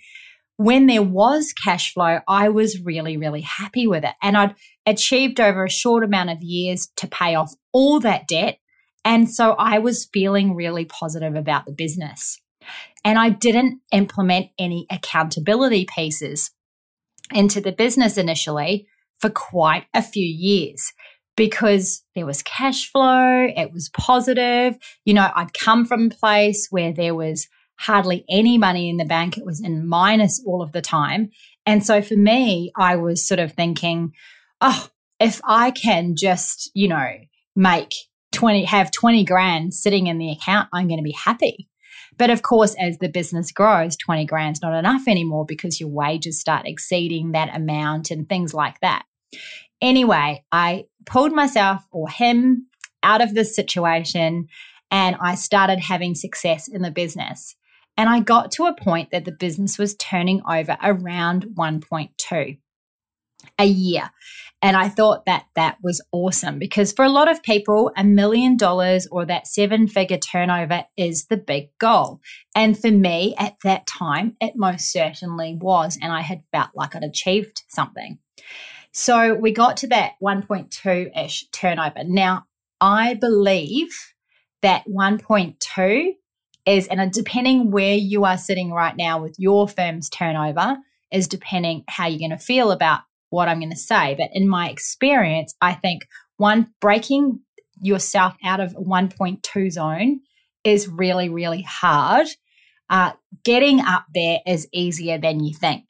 When 0.56 0.88
there 0.88 1.04
was 1.04 1.54
cash 1.54 1.94
flow, 1.94 2.20
I 2.28 2.50
was 2.50 2.82
really, 2.82 3.18
really 3.18 3.42
happy 3.42 3.88
with 3.88 4.04
it. 4.04 4.16
And 4.22 4.38
I'd 4.38 4.56
achieved 4.86 5.40
over 5.40 5.66
a 5.66 5.70
short 5.70 6.04
amount 6.04 6.30
of 6.30 6.42
years 6.42 6.90
to 6.98 7.08
pay 7.08 7.36
off 7.36 7.54
all 7.72 8.00
that 8.02 8.28
debt. 8.28 8.60
And 9.10 9.28
so 9.28 9.54
I 9.54 9.80
was 9.80 10.08
feeling 10.14 10.54
really 10.54 10.86
positive 10.86 11.34
about 11.34 11.66
the 11.66 11.72
business. 11.72 12.40
And 13.04 13.18
I 13.18 13.30
didn't 13.30 13.82
implement 13.92 14.52
any 14.60 14.86
accountability 14.92 15.88
pieces 15.92 16.52
into 17.34 17.60
the 17.60 17.72
business 17.72 18.20
initially 18.20 18.88
for 19.18 19.32
quite 19.32 19.86
a 19.96 20.04
few 20.04 20.24
years 20.24 20.94
because 21.36 22.04
there 22.14 22.28
was 22.28 22.44
cash 22.44 22.92
flow, 22.92 23.48
it 23.48 23.74
was 23.74 23.90
positive. 23.98 24.78
You 25.06 25.16
know, 25.16 25.32
I'd 25.36 25.56
come 25.56 25.86
from 25.86 26.06
a 26.06 26.10
place 26.16 26.68
where 26.70 26.94
there 26.94 27.16
was 27.16 27.48
hardly 27.80 28.26
any 28.30 28.60
money 28.60 28.90
in 28.92 28.98
the 28.98 29.06
bank, 29.06 29.40
it 29.40 29.46
was 29.46 29.60
in 29.60 29.88
minus 29.88 30.40
all 30.46 30.62
of 30.62 30.72
the 30.72 30.82
time. 30.82 31.32
And 31.66 31.84
so 31.84 32.04
for 32.04 32.16
me, 32.16 32.72
I 32.78 32.96
was 32.96 33.28
sort 33.28 33.40
of 33.40 33.54
thinking, 33.54 34.12
oh, 34.62 34.90
if 35.20 35.42
I 35.44 35.72
can 35.72 36.16
just, 36.16 36.70
you 36.76 36.88
know, 36.88 37.10
make 37.56 37.96
20, 38.32 38.66
have 38.66 38.92
20 38.92 39.24
grand 39.26 39.74
sitting 39.74 40.08
in 40.08 40.18
the 40.18 40.32
account, 40.32 40.70
I'm 40.74 40.88
going 40.88 41.00
to 41.00 41.04
be 41.04 41.12
happy. 41.26 41.68
But 42.18 42.30
of 42.30 42.42
course, 42.42 42.76
as 42.80 42.98
the 42.98 43.10
business 43.10 43.52
grows, 43.52 43.96
20 43.98 44.26
grand's 44.26 44.62
not 44.62 44.78
enough 44.78 45.04
anymore 45.08 45.46
because 45.46 45.80
your 45.80 45.90
wages 45.90 46.40
start 46.40 46.68
exceeding 46.68 47.32
that 47.32 47.56
amount 47.56 48.12
and 48.12 48.28
things 48.28 48.54
like 48.54 48.80
that. 48.82 49.04
Anyway, 49.82 50.44
I 50.52 50.86
pulled 51.06 51.32
myself 51.32 51.84
or 51.92 52.10
him 52.10 52.68
out 53.04 53.22
of 53.22 53.34
this 53.34 53.56
situation 53.56 54.48
and 54.92 55.16
I 55.22 55.36
started 55.36 55.80
having 55.80 56.16
success 56.16 56.68
in 56.68 56.82
the 56.82 56.92
business. 56.92 57.56
And 57.96 58.10
I 58.10 58.20
got 58.22 58.52
to 58.54 58.66
a 58.66 58.76
point 58.76 59.12
that 59.12 59.26
the 59.26 59.32
business 59.32 59.78
was 59.78 59.96
turning 59.96 60.42
over 60.50 60.78
around 60.82 61.48
1.2 61.56 62.58
a 63.60 63.66
year. 63.66 64.10
And 64.62 64.76
I 64.76 64.90
thought 64.90 65.26
that 65.26 65.46
that 65.56 65.78
was 65.82 66.02
awesome 66.12 66.60
because 66.60 66.92
for 66.92 67.06
a 67.06 67.10
lot 67.10 67.32
of 67.32 67.42
people, 67.44 67.92
a 67.96 68.04
million 68.04 68.58
dollars 68.58 69.08
or 69.10 69.26
that 69.26 69.48
seven 69.48 69.88
figure 69.88 70.18
turnover 70.18 70.84
is 70.98 71.28
the 71.28 71.38
big 71.38 71.70
goal. 71.80 72.20
And 72.54 72.78
for 72.78 72.92
me 72.92 73.36
at 73.38 73.56
that 73.64 73.88
time, 73.88 74.36
it 74.42 74.54
most 74.58 74.92
certainly 74.92 75.58
was. 75.60 75.98
And 76.02 76.12
I 76.12 76.22
had 76.22 76.44
felt 76.52 76.72
like 76.76 76.94
I'd 76.94 77.04
achieved 77.04 77.64
something. 77.70 78.20
So 78.92 79.34
we 79.34 79.54
got 79.54 79.78
to 79.78 79.88
that 79.88 80.14
1.2 80.22 81.18
ish 81.26 81.48
turnover. 81.52 82.04
Now, 82.04 82.46
I 82.82 83.14
believe 83.14 83.90
that 84.62 84.84
1.2 84.88 86.12
is, 86.66 86.88
and 86.88 87.12
depending 87.14 87.72
where 87.72 87.96
you 87.96 88.26
are 88.26 88.38
sitting 88.38 88.72
right 88.72 88.96
now 88.98 89.22
with 89.22 89.36
your 89.38 89.70
firm's 89.70 90.10
turnover, 90.10 90.78
is 91.12 91.28
depending 91.28 91.84
how 91.88 92.08
you're 92.08 92.20
going 92.20 92.30
to 92.32 92.38
feel 92.38 92.72
about 92.72 93.02
what 93.30 93.48
I'm 93.48 93.60
going 93.60 93.72
to 93.72 93.78
say. 93.78 94.16
But 94.18 94.30
in 94.34 94.48
my 94.48 94.70
experience, 94.70 95.56
I 95.62 95.74
think 95.74 96.08
one 96.38 96.74
breaking 96.82 97.40
yourself 97.82 98.36
out 98.44 98.60
of 98.60 98.74
1.2 98.74 99.72
zone 99.72 100.22
is 100.64 100.88
really, 100.88 101.30
really 101.30 101.62
hard. 101.62 102.28
Uh, 102.90 103.14
getting 103.44 103.80
up 103.82 104.06
there 104.14 104.40
is 104.46 104.68
easier 104.74 105.18
than 105.18 105.44
you 105.44 105.54
think 105.54 105.86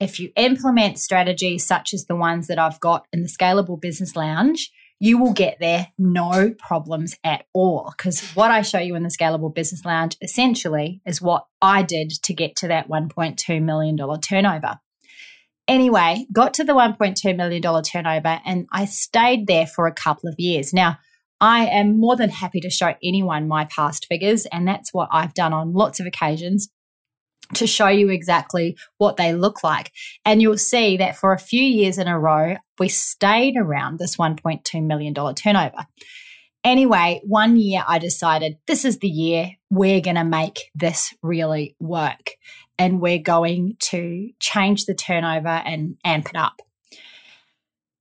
if 0.00 0.20
you 0.20 0.30
implement 0.36 0.98
strategies 0.98 1.66
such 1.66 1.92
as 1.92 2.06
the 2.06 2.16
ones 2.16 2.46
that 2.46 2.58
I've 2.58 2.80
got 2.80 3.06
in 3.12 3.22
the 3.22 3.28
Scalable 3.28 3.80
Business 3.80 4.14
Lounge, 4.14 4.70
you 5.00 5.18
will 5.18 5.32
get 5.32 5.58
there 5.60 5.88
no 5.96 6.54
problems 6.58 7.16
at 7.24 7.44
all. 7.52 7.92
Because 7.96 8.30
what 8.32 8.50
I 8.50 8.62
show 8.62 8.78
you 8.78 8.94
in 8.94 9.02
the 9.02 9.08
Scalable 9.16 9.54
Business 9.54 9.84
Lounge 9.84 10.16
essentially 10.20 11.00
is 11.06 11.22
what 11.22 11.46
I 11.60 11.82
did 11.82 12.10
to 12.24 12.34
get 12.34 12.56
to 12.56 12.68
that 12.68 12.88
$1.2 12.88 13.62
million 13.62 14.20
turnover. 14.20 14.80
Anyway, 15.68 16.26
got 16.32 16.54
to 16.54 16.64
the 16.64 16.72
$1.2 16.72 17.36
million 17.36 17.82
turnover 17.82 18.40
and 18.44 18.66
I 18.72 18.86
stayed 18.86 19.46
there 19.46 19.66
for 19.66 19.86
a 19.86 19.92
couple 19.92 20.28
of 20.28 20.34
years. 20.38 20.72
Now, 20.72 20.98
I 21.40 21.66
am 21.66 22.00
more 22.00 22.16
than 22.16 22.30
happy 22.30 22.60
to 22.60 22.70
show 22.70 22.94
anyone 23.02 23.46
my 23.46 23.66
past 23.66 24.06
figures, 24.06 24.46
and 24.46 24.66
that's 24.66 24.92
what 24.92 25.08
I've 25.12 25.34
done 25.34 25.52
on 25.52 25.72
lots 25.72 26.00
of 26.00 26.06
occasions 26.06 26.68
to 27.54 27.66
show 27.66 27.88
you 27.88 28.08
exactly 28.08 28.76
what 28.98 29.16
they 29.16 29.32
look 29.32 29.62
like. 29.62 29.92
And 30.24 30.42
you'll 30.42 30.58
see 30.58 30.96
that 30.96 31.16
for 31.16 31.32
a 31.32 31.38
few 31.38 31.62
years 31.62 31.96
in 31.96 32.08
a 32.08 32.18
row, 32.18 32.56
we 32.78 32.88
stayed 32.88 33.56
around 33.56 33.98
this 33.98 34.16
$1.2 34.16 34.84
million 34.84 35.14
turnover. 35.34 35.86
Anyway, 36.64 37.20
one 37.24 37.56
year 37.56 37.84
I 37.86 37.98
decided 37.98 38.58
this 38.66 38.84
is 38.84 38.98
the 38.98 39.08
year 39.08 39.52
we're 39.70 40.00
going 40.00 40.16
to 40.16 40.24
make 40.24 40.70
this 40.74 41.14
really 41.22 41.76
work 41.78 42.32
and 42.78 43.00
we're 43.00 43.18
going 43.18 43.76
to 43.80 44.30
change 44.38 44.86
the 44.86 44.94
turnover 44.94 45.48
and 45.48 45.96
amp 46.04 46.28
it 46.30 46.36
up. 46.36 46.62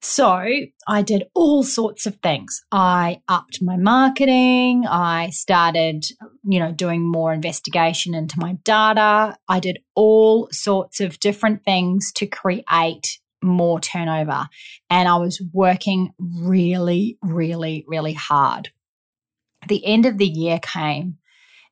So 0.01 0.45
I 0.87 1.01
did 1.01 1.23
all 1.33 1.63
sorts 1.63 2.05
of 2.05 2.15
things. 2.17 2.63
I 2.71 3.21
upped 3.27 3.61
my 3.61 3.75
marketing. 3.75 4.85
I 4.87 5.31
started, 5.31 6.05
you 6.43 6.59
know, 6.59 6.71
doing 6.71 7.01
more 7.01 7.33
investigation 7.33 8.13
into 8.13 8.39
my 8.39 8.53
data. 8.63 9.37
I 9.49 9.59
did 9.59 9.79
all 9.95 10.47
sorts 10.51 11.01
of 11.01 11.19
different 11.19 11.65
things 11.65 12.11
to 12.13 12.27
create 12.27 13.19
more 13.43 13.79
turnover. 13.79 14.47
And 14.89 15.09
I 15.09 15.17
was 15.17 15.41
working 15.51 16.13
really, 16.19 17.17
really, 17.21 17.83
really 17.87 18.13
hard. 18.13 18.69
The 19.67 19.85
end 19.85 20.05
of 20.05 20.19
the 20.19 20.27
year 20.27 20.59
came 20.59 21.17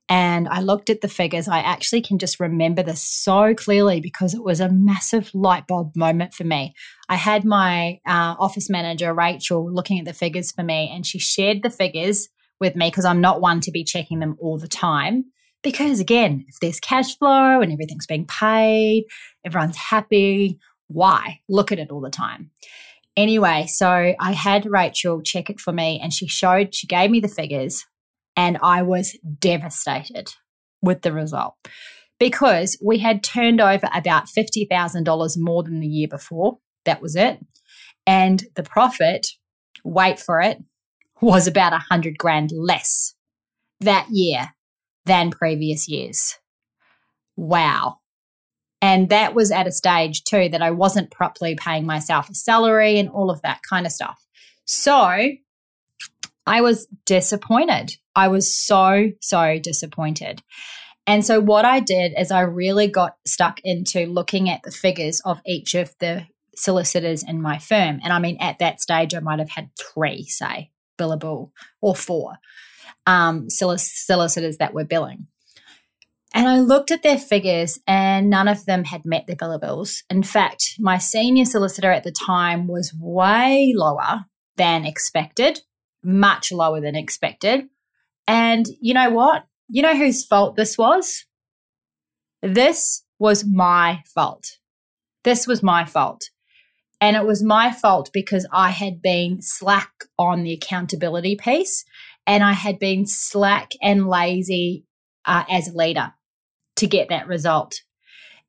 and 0.07 0.47
I 0.47 0.61
looked 0.61 0.89
at 0.89 1.01
the 1.01 1.07
figures. 1.07 1.47
I 1.47 1.59
actually 1.59 2.01
can 2.01 2.19
just 2.19 2.39
remember 2.39 2.83
this 2.83 3.01
so 3.01 3.55
clearly 3.55 3.99
because 3.99 4.33
it 4.33 4.43
was 4.43 4.59
a 4.59 4.69
massive 4.69 5.31
light 5.33 5.65
bulb 5.67 5.95
moment 5.95 6.33
for 6.33 6.43
me. 6.43 6.75
I 7.09 7.15
had 7.15 7.43
my 7.43 7.99
uh, 8.05 8.35
office 8.37 8.69
manager, 8.69 9.13
Rachel, 9.13 9.71
looking 9.71 9.99
at 9.99 10.05
the 10.05 10.13
figures 10.13 10.51
for 10.51 10.63
me, 10.63 10.91
and 10.93 11.05
she 11.05 11.17
shared 11.17 11.63
the 11.63 11.71
figures 11.71 12.29
with 12.59 12.75
me 12.75 12.89
because 12.89 13.05
I'm 13.05 13.21
not 13.21 13.41
one 13.41 13.61
to 13.61 13.71
be 13.71 13.83
checking 13.83 14.19
them 14.19 14.35
all 14.39 14.59
the 14.59 14.67
time. 14.67 15.25
Because 15.63 15.99
again, 15.99 16.45
if 16.47 16.59
there's 16.61 16.79
cash 16.79 17.17
flow 17.17 17.59
and 17.59 17.71
everything's 17.71 18.05
being 18.05 18.27
paid, 18.27 19.05
everyone's 19.43 19.77
happy, 19.77 20.59
why 20.87 21.39
look 21.49 21.71
at 21.71 21.79
it 21.79 21.89
all 21.89 22.01
the 22.01 22.11
time? 22.11 22.51
Anyway, 23.17 23.65
so 23.67 24.13
I 24.19 24.33
had 24.33 24.67
Rachel 24.67 25.23
check 25.23 25.49
it 25.49 25.59
for 25.59 25.73
me 25.73 25.99
and 25.99 26.13
she 26.13 26.27
showed, 26.27 26.75
she 26.75 26.85
gave 26.85 27.09
me 27.09 27.19
the 27.19 27.27
figures 27.27 27.83
and 28.35 28.57
I 28.61 28.81
was 28.81 29.17
devastated 29.39 30.33
with 30.81 31.01
the 31.01 31.13
result 31.13 31.55
because 32.19 32.77
we 32.83 32.99
had 32.99 33.23
turned 33.23 33.61
over 33.61 33.89
about 33.93 34.25
$50,000 34.27 35.37
more 35.37 35.63
than 35.63 35.79
the 35.79 35.87
year 35.87 36.07
before. 36.07 36.57
That 36.85 37.01
was 37.01 37.15
it. 37.15 37.39
And 38.05 38.43
the 38.55 38.63
profit, 38.63 39.27
wait 39.83 40.19
for 40.19 40.39
it, 40.41 40.59
was 41.21 41.47
about 41.47 41.73
a 41.73 41.79
hundred 41.89 42.17
grand 42.17 42.51
less 42.51 43.15
that 43.79 44.07
year 44.11 44.53
than 45.05 45.31
previous 45.31 45.87
years. 45.87 46.35
Wow. 47.35 47.97
And 48.81 49.09
that 49.09 49.33
was 49.33 49.51
at 49.51 49.67
a 49.67 49.71
stage 49.71 50.23
too 50.23 50.49
that 50.49 50.61
I 50.61 50.71
wasn't 50.71 51.11
properly 51.11 51.55
paying 51.55 51.85
myself 51.85 52.29
a 52.29 52.35
salary 52.35 52.99
and 52.99 53.09
all 53.09 53.31
of 53.31 53.41
that 53.41 53.61
kind 53.67 53.85
of 53.85 53.91
stuff. 53.91 54.23
So 54.65 55.29
I 56.45 56.61
was 56.61 56.87
disappointed. 57.05 57.97
I 58.15 58.27
was 58.29 58.55
so, 58.55 59.11
so 59.21 59.59
disappointed. 59.59 60.41
And 61.07 61.25
so, 61.25 61.39
what 61.39 61.65
I 61.65 61.79
did 61.79 62.13
is 62.17 62.31
I 62.31 62.41
really 62.41 62.87
got 62.87 63.17
stuck 63.27 63.59
into 63.63 64.07
looking 64.07 64.49
at 64.49 64.63
the 64.63 64.71
figures 64.71 65.21
of 65.23 65.39
each 65.45 65.75
of 65.75 65.93
the 65.99 66.27
solicitors 66.55 67.23
in 67.23 67.41
my 67.41 67.59
firm. 67.59 67.99
And 68.03 68.11
I 68.11 68.19
mean, 68.19 68.37
at 68.39 68.59
that 68.59 68.81
stage, 68.81 69.13
I 69.13 69.19
might 69.19 69.39
have 69.39 69.51
had 69.51 69.69
three, 69.77 70.25
say, 70.25 70.71
billable 70.97 71.51
or 71.81 71.95
four 71.95 72.37
um, 73.05 73.49
solicitors 73.49 74.57
that 74.57 74.73
were 74.73 74.85
billing. 74.85 75.27
And 76.33 76.47
I 76.47 76.59
looked 76.59 76.91
at 76.91 77.03
their 77.03 77.19
figures, 77.19 77.79
and 77.87 78.29
none 78.29 78.47
of 78.47 78.65
them 78.65 78.83
had 78.83 79.05
met 79.05 79.25
their 79.27 79.37
billables. 79.37 79.99
In 80.09 80.23
fact, 80.23 80.73
my 80.79 80.97
senior 80.97 81.45
solicitor 81.45 81.91
at 81.91 82.03
the 82.03 82.11
time 82.11 82.67
was 82.67 82.93
way 82.99 83.73
lower 83.75 84.25
than 84.57 84.85
expected 84.85 85.61
much 86.05 86.51
lower 86.51 86.79
than 86.79 86.95
expected. 86.95 87.67
And 88.27 88.65
you 88.81 88.93
know 88.93 89.09
what? 89.09 89.45
You 89.67 89.81
know 89.81 89.95
whose 89.95 90.25
fault 90.25 90.55
this 90.55 90.77
was? 90.77 91.25
This 92.41 93.03
was 93.19 93.45
my 93.45 94.03
fault. 94.13 94.57
This 95.23 95.47
was 95.47 95.63
my 95.63 95.85
fault. 95.85 96.29
And 97.01 97.15
it 97.15 97.25
was 97.25 97.43
my 97.43 97.71
fault 97.71 98.09
because 98.13 98.47
I 98.51 98.69
had 98.69 99.01
been 99.01 99.41
slack 99.41 99.91
on 100.17 100.43
the 100.43 100.53
accountability 100.53 101.35
piece 101.35 101.83
and 102.25 102.43
I 102.43 102.53
had 102.53 102.79
been 102.79 103.05
slack 103.05 103.71
and 103.81 104.07
lazy 104.07 104.85
uh, 105.25 105.43
as 105.49 105.67
a 105.67 105.77
leader 105.77 106.13
to 106.77 106.87
get 106.87 107.09
that 107.09 107.27
result. 107.27 107.81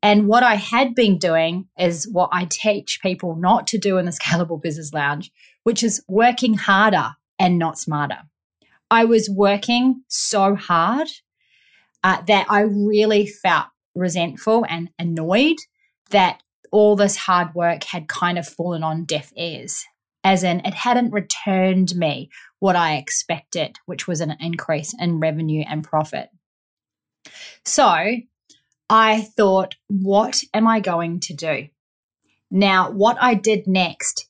And 0.03 0.29
what 0.29 0.43
I 0.43 0.55
had 0.55 0.95
been 0.95 1.19
doing 1.19 1.67
is 1.79 2.09
what 2.11 2.31
I 2.33 2.47
teach 2.49 3.01
people 3.03 3.35
not 3.37 3.67
to 3.69 3.79
do 3.79 3.99
in 3.99 4.05
the 4.05 4.13
Scalable 4.13 4.63
Business 4.63 4.93
Lounge, 4.93 5.33
which 5.65 5.83
is 5.83 6.05
working 6.07 6.55
harder 6.55 7.13
and 7.39 7.59
not 7.59 7.79
smarter. 7.79 8.19
I 8.91 9.05
was 9.05 9.29
working 9.29 10.03
so 10.09 10.55
hard 10.55 11.09
uh, 12.05 12.23
that 12.27 12.47
I 12.49 12.61
really 12.61 13.27
felt 13.27 13.67
resentful 13.95 14.65
and 14.69 14.91
annoyed 14.99 15.57
that 16.11 16.43
all 16.71 16.97
this 16.97 17.17
hard 17.17 17.55
work 17.55 17.85
had 17.85 18.09
kind 18.09 18.39
of 18.39 18.47
fallen 18.47 18.83
on 18.83 19.05
deaf 19.05 19.33
ears, 19.37 19.85
as 20.23 20.45
in 20.45 20.61
it 20.65 20.75
hadn't 20.75 21.13
returned 21.13 21.97
me 21.97 22.31
what 22.59 22.77
I 22.77 22.97
expected, 22.97 23.79
which 23.87 24.07
was 24.07 24.21
an 24.21 24.37
increase 24.41 24.95
in 24.99 25.21
revenue 25.21 25.65
and 25.67 25.83
profit. 25.83 26.29
So 27.65 28.19
I 28.89 29.21
thought, 29.37 29.75
what 29.89 30.43
am 30.55 30.69
I 30.69 30.81
going 30.81 31.21
to 31.21 31.35
do? 31.35 31.69
Now, 32.51 32.91
what 32.91 33.17
I 33.21 33.35
did 33.35 33.67
next 33.67 34.29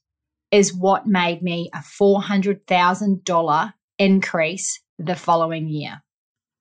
is 0.50 0.72
what 0.72 1.06
made 1.06 1.42
me 1.42 1.68
a 1.74 1.78
$400,000 1.78 3.72
increase 3.98 4.80
the 4.98 5.14
following 5.16 5.68
year. 5.68 6.02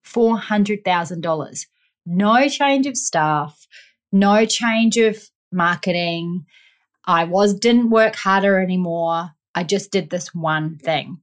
$400,000. 0.05 1.65
No 2.05 2.47
change 2.47 2.85
of 2.85 2.97
staff, 2.97 3.65
no 4.11 4.45
change 4.45 4.97
of 4.97 5.29
marketing. 5.51 6.45
I 7.05 7.23
was 7.23 7.53
didn't 7.53 7.89
work 7.89 8.15
harder 8.15 8.59
anymore. 8.59 9.31
I 9.55 9.63
just 9.63 9.91
did 9.91 10.09
this 10.09 10.33
one 10.33 10.77
thing. 10.77 11.19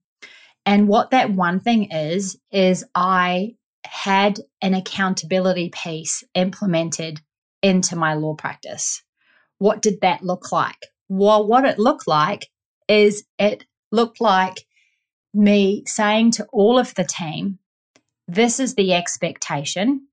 And 0.64 0.88
what 0.88 1.11
that 1.11 1.33
one 1.33 1.61
thing 1.61 1.90
is 1.90 2.38
is 2.50 2.85
I 2.95 3.57
had 3.85 4.40
an 4.61 4.75
accountability 4.75 5.71
piece 5.71 6.25
implemented 6.35 7.21
into 7.62 7.97
my 7.97 8.14
law 8.14 8.35
practice. 8.35 9.02
What 9.59 9.83
did 9.83 10.00
that 10.00 10.23
look 10.23 10.50
like? 10.50 10.87
Well, 11.09 11.47
what 11.47 11.64
it 11.64 11.78
looked 11.78 12.09
like 12.09 12.49
is 12.88 13.25
it 13.38 13.64
looked 13.90 14.21
like 14.21 14.64
me 15.35 15.85
saying 15.87 16.33
to 16.33 16.47
all 16.53 16.79
of 16.79 16.95
the 16.95 17.05
team, 17.05 17.59
this 18.29 18.61
is 18.61 18.75
the 18.75 18.95
expectation. 18.95 20.09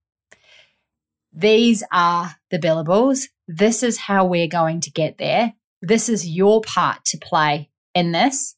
These 1.31 1.83
are 1.91 2.35
the 2.49 2.59
billables. 2.59 3.25
This 3.47 3.83
is 3.83 3.97
how 3.97 4.25
we're 4.25 4.47
going 4.47 4.81
to 4.81 4.91
get 4.91 5.17
there. 5.17 5.53
This 5.81 6.09
is 6.09 6.27
your 6.27 6.61
part 6.61 7.05
to 7.05 7.17
play 7.17 7.69
in 7.93 8.11
this. 8.11 8.55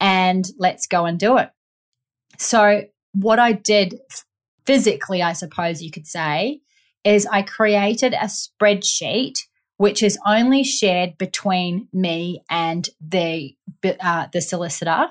And 0.00 0.44
let's 0.58 0.86
go 0.86 1.04
and 1.06 1.18
do 1.18 1.38
it. 1.38 1.50
So, 2.38 2.84
what 3.14 3.38
I 3.38 3.52
did 3.52 4.00
physically, 4.66 5.22
I 5.22 5.32
suppose 5.32 5.82
you 5.82 5.90
could 5.90 6.06
say, 6.06 6.60
is 7.04 7.26
I 7.26 7.42
created 7.42 8.14
a 8.14 8.26
spreadsheet 8.26 9.38
which 9.76 10.00
is 10.00 10.16
only 10.24 10.62
shared 10.62 11.18
between 11.18 11.88
me 11.92 12.40
and 12.48 12.88
the 13.00 13.56
uh, 14.00 14.28
the 14.32 14.40
solicitor. 14.40 15.08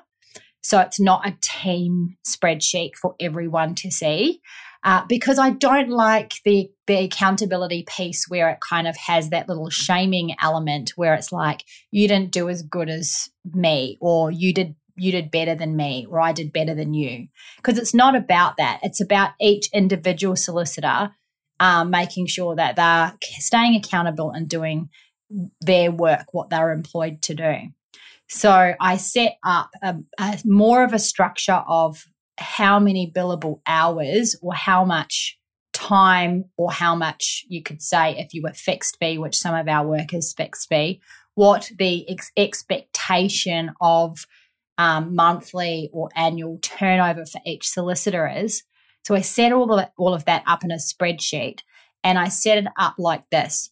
So 0.61 0.79
it's 0.79 0.99
not 0.99 1.27
a 1.27 1.37
team 1.41 2.17
spreadsheet 2.25 2.95
for 2.95 3.15
everyone 3.19 3.75
to 3.75 3.91
see. 3.91 4.41
Uh, 4.83 5.05
because 5.07 5.37
I 5.37 5.51
don't 5.51 5.89
like 5.89 6.33
the 6.43 6.71
the 6.87 7.03
accountability 7.03 7.85
piece 7.87 8.25
where 8.27 8.49
it 8.49 8.59
kind 8.67 8.87
of 8.87 8.97
has 8.97 9.29
that 9.29 9.47
little 9.47 9.69
shaming 9.69 10.35
element 10.41 10.93
where 10.95 11.13
it's 11.13 11.31
like 11.31 11.63
you 11.91 12.07
didn't 12.07 12.31
do 12.31 12.49
as 12.49 12.63
good 12.63 12.89
as 12.89 13.29
me 13.53 13.99
or 14.01 14.31
you 14.31 14.53
did 14.53 14.75
you 14.95 15.11
did 15.11 15.29
better 15.29 15.53
than 15.53 15.75
me 15.75 16.07
or 16.09 16.19
I 16.19 16.31
did 16.31 16.51
better 16.51 16.73
than 16.73 16.95
you. 16.95 17.27
Because 17.57 17.77
it's 17.77 17.93
not 17.93 18.15
about 18.15 18.57
that. 18.57 18.79
It's 18.81 19.01
about 19.01 19.31
each 19.39 19.69
individual 19.71 20.35
solicitor 20.35 21.11
um, 21.59 21.91
making 21.91 22.25
sure 22.25 22.55
that 22.55 22.75
they're 22.75 23.13
staying 23.37 23.75
accountable 23.75 24.31
and 24.31 24.49
doing 24.49 24.89
their 25.61 25.91
work 25.91 26.25
what 26.33 26.49
they're 26.49 26.71
employed 26.71 27.21
to 27.21 27.35
do 27.35 27.55
so 28.33 28.75
I 28.79 28.95
set 28.95 29.33
up 29.43 29.71
a, 29.83 29.97
a 30.17 30.39
more 30.45 30.85
of 30.85 30.93
a 30.93 30.99
structure 30.99 31.61
of 31.67 32.05
how 32.37 32.79
many 32.79 33.11
billable 33.13 33.59
hours 33.67 34.37
or 34.41 34.53
how 34.53 34.85
much 34.85 35.37
time 35.73 36.45
or 36.55 36.71
how 36.71 36.95
much 36.95 37.43
you 37.49 37.61
could 37.61 37.81
say 37.81 38.15
if 38.17 38.33
you 38.33 38.41
were 38.41 38.53
fixed 38.53 38.95
fee, 39.01 39.17
which 39.17 39.37
some 39.37 39.53
of 39.53 39.67
our 39.67 39.85
work 39.85 40.13
is 40.13 40.33
fixed 40.33 40.69
fee, 40.69 41.01
what 41.35 41.71
the 41.77 42.09
ex- 42.09 42.31
expectation 42.37 43.71
of 43.81 44.25
um, 44.77 45.13
monthly 45.13 45.89
or 45.91 46.07
annual 46.15 46.57
turnover 46.61 47.25
for 47.25 47.41
each 47.45 47.67
solicitor 47.67 48.31
is. 48.33 48.63
So 49.05 49.13
I 49.13 49.21
set 49.21 49.51
all 49.51 49.85
all 49.97 50.13
of 50.13 50.23
that 50.23 50.43
up 50.47 50.63
in 50.63 50.71
a 50.71 50.75
spreadsheet 50.75 51.59
and 52.01 52.17
I 52.17 52.29
set 52.29 52.59
it 52.59 52.67
up 52.79 52.95
like 52.97 53.29
this 53.29 53.71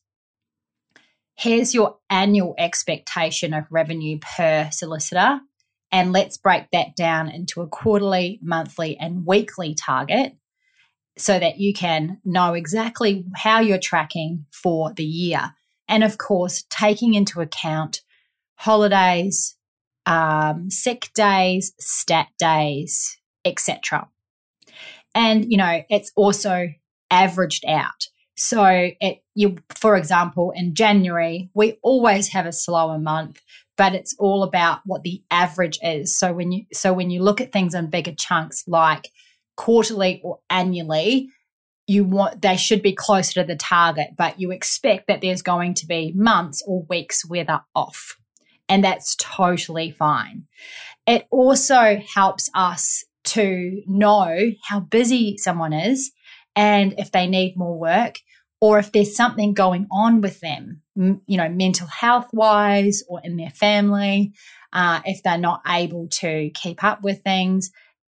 here's 1.39 1.73
your 1.73 1.95
annual 2.09 2.53
expectation 2.57 3.53
of 3.53 3.71
revenue 3.71 4.19
per 4.19 4.69
solicitor. 4.71 5.39
And 5.89 6.11
let's 6.11 6.37
break 6.37 6.65
that 6.73 6.97
down 6.97 7.29
into 7.29 7.61
a 7.61 7.67
quarterly, 7.67 8.39
monthly, 8.43 8.97
and 8.97 9.25
weekly 9.25 9.73
target 9.73 10.33
so 11.17 11.39
that 11.39 11.57
you 11.57 11.73
can 11.73 12.19
know 12.25 12.53
exactly 12.55 13.25
how 13.35 13.61
you're 13.61 13.79
tracking 13.79 14.47
for 14.51 14.93
the 14.93 15.05
year. 15.05 15.55
And 15.87 16.03
of 16.03 16.17
course, 16.17 16.65
taking 16.69 17.13
into 17.13 17.39
account 17.39 18.01
holidays, 18.55 19.55
um, 20.05 20.69
sick 20.69 21.09
days, 21.15 21.73
stat 21.79 22.27
days, 22.37 23.17
etc. 23.45 24.09
And, 25.15 25.49
you 25.49 25.57
know, 25.57 25.83
it's 25.89 26.11
also 26.17 26.67
averaged 27.09 27.63
out. 27.65 28.09
So 28.39 28.91
you 29.35 29.57
for 29.75 29.97
example 29.97 30.53
in 30.55 30.73
January 30.73 31.49
we 31.53 31.77
always 31.81 32.29
have 32.29 32.45
a 32.45 32.53
slower 32.53 32.97
month 32.97 33.41
but 33.77 33.93
it's 33.93 34.15
all 34.19 34.43
about 34.43 34.79
what 34.85 35.03
the 35.03 35.21
average 35.31 35.77
is. 35.81 36.17
So 36.17 36.33
when 36.33 36.51
you 36.51 36.65
so 36.71 36.93
when 36.93 37.09
you 37.09 37.21
look 37.21 37.41
at 37.41 37.51
things 37.51 37.73
in 37.73 37.89
bigger 37.89 38.13
chunks 38.13 38.63
like 38.65 39.09
quarterly 39.57 40.21
or 40.23 40.39
annually 40.49 41.29
you 41.85 42.05
want 42.05 42.41
they 42.41 42.55
should 42.55 42.81
be 42.81 42.93
closer 42.93 43.41
to 43.41 43.43
the 43.43 43.57
target 43.57 44.11
but 44.17 44.39
you 44.39 44.51
expect 44.51 45.07
that 45.07 45.19
there's 45.19 45.41
going 45.41 45.73
to 45.73 45.85
be 45.85 46.13
months 46.15 46.63
or 46.65 46.83
weeks 46.83 47.25
where 47.27 47.43
they're 47.43 47.65
off 47.75 48.15
and 48.69 48.83
that's 48.83 49.17
totally 49.17 49.91
fine. 49.91 50.45
It 51.05 51.25
also 51.29 52.01
helps 52.15 52.49
us 52.53 53.03
to 53.25 53.81
know 53.85 54.51
how 54.63 54.79
busy 54.79 55.35
someone 55.35 55.73
is 55.73 56.11
and 56.55 56.93
if 56.97 57.11
they 57.11 57.27
need 57.27 57.57
more 57.57 57.77
work 57.77 58.19
or 58.61 58.79
if 58.79 58.91
there's 58.91 59.15
something 59.15 59.53
going 59.53 59.87
on 59.91 60.21
with 60.21 60.39
them, 60.41 60.81
you 60.95 61.37
know, 61.37 61.49
mental 61.49 61.87
health 61.87 62.27
wise 62.33 63.03
or 63.07 63.21
in 63.23 63.37
their 63.37 63.49
family, 63.51 64.33
uh, 64.73 65.01
if 65.05 65.23
they're 65.23 65.37
not 65.37 65.61
able 65.67 66.07
to 66.09 66.49
keep 66.53 66.83
up 66.83 67.01
with 67.01 67.21
things, 67.23 67.71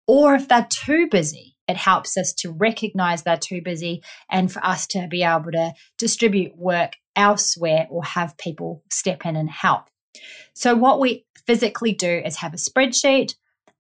or 0.07 0.35
if 0.35 0.49
they're 0.49 0.69
too 0.71 1.09
busy. 1.11 1.53
It 1.67 1.79
helps 1.79 2.19
us 2.19 2.35
to 2.41 2.51
recognize 2.51 3.23
they're 3.23 3.39
too 3.39 3.63
busy 3.63 4.03
and 4.31 4.53
for 4.53 4.63
us 4.65 4.87
to 4.89 5.07
be 5.11 5.23
able 5.23 5.51
to 5.53 5.73
distribute 5.97 6.59
work 6.59 6.93
elsewhere 7.17 7.87
or 7.89 8.05
have 8.05 8.37
people 8.37 8.83
step 8.91 9.25
in 9.25 9.35
and 9.35 9.49
help. 9.49 9.85
So, 10.53 10.75
what 10.75 11.01
we 11.01 11.25
physically 11.47 11.95
do 11.95 12.21
is 12.23 12.37
have 12.37 12.53
a 12.53 12.59
spreadsheet 12.59 13.35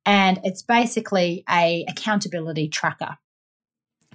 and 0.06 0.40
it's 0.44 0.62
basically 0.62 1.44
a 1.48 1.84
accountability 1.88 2.68
tracker. 2.68 3.18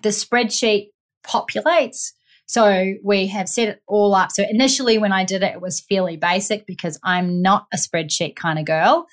The 0.01 0.09
spreadsheet 0.09 0.89
populates 1.23 2.13
so 2.49 2.95
we 3.03 3.27
have 3.27 3.47
set 3.47 3.67
it 3.67 3.83
all 3.85 4.15
up. 4.15 4.31
So 4.31 4.43
initially, 4.49 4.97
when 4.97 5.11
I 5.11 5.23
did 5.23 5.43
it, 5.43 5.53
it 5.53 5.61
was 5.61 5.81
fairly 5.81 6.17
basic 6.17 6.65
because 6.65 6.99
I'm 7.03 7.43
not 7.43 7.67
a 7.71 7.77
spreadsheet 7.77 8.35
kind 8.35 8.57
of 8.57 8.65
girl. 8.65 9.05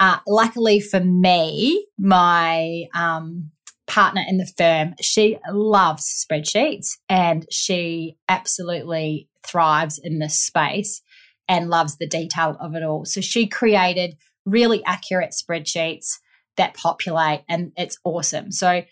Uh, 0.00 0.16
luckily 0.26 0.80
for 0.80 0.98
me, 0.98 1.86
my 1.98 2.84
um, 2.94 3.50
partner 3.86 4.22
in 4.26 4.38
the 4.38 4.50
firm, 4.56 4.94
she 4.98 5.36
loves 5.52 6.24
spreadsheets 6.24 6.92
and 7.06 7.44
she 7.50 8.16
absolutely 8.30 9.28
thrives 9.46 10.00
in 10.02 10.18
this 10.18 10.40
space 10.40 11.02
and 11.48 11.68
loves 11.68 11.98
the 11.98 12.08
detail 12.08 12.56
of 12.60 12.74
it 12.74 12.82
all. 12.82 13.04
So 13.04 13.20
she 13.20 13.46
created 13.46 14.16
really 14.46 14.82
accurate 14.86 15.32
spreadsheets 15.32 16.14
that 16.56 16.72
populate 16.72 17.42
and 17.46 17.72
it's 17.76 17.98
awesome. 18.04 18.52
So 18.52 18.84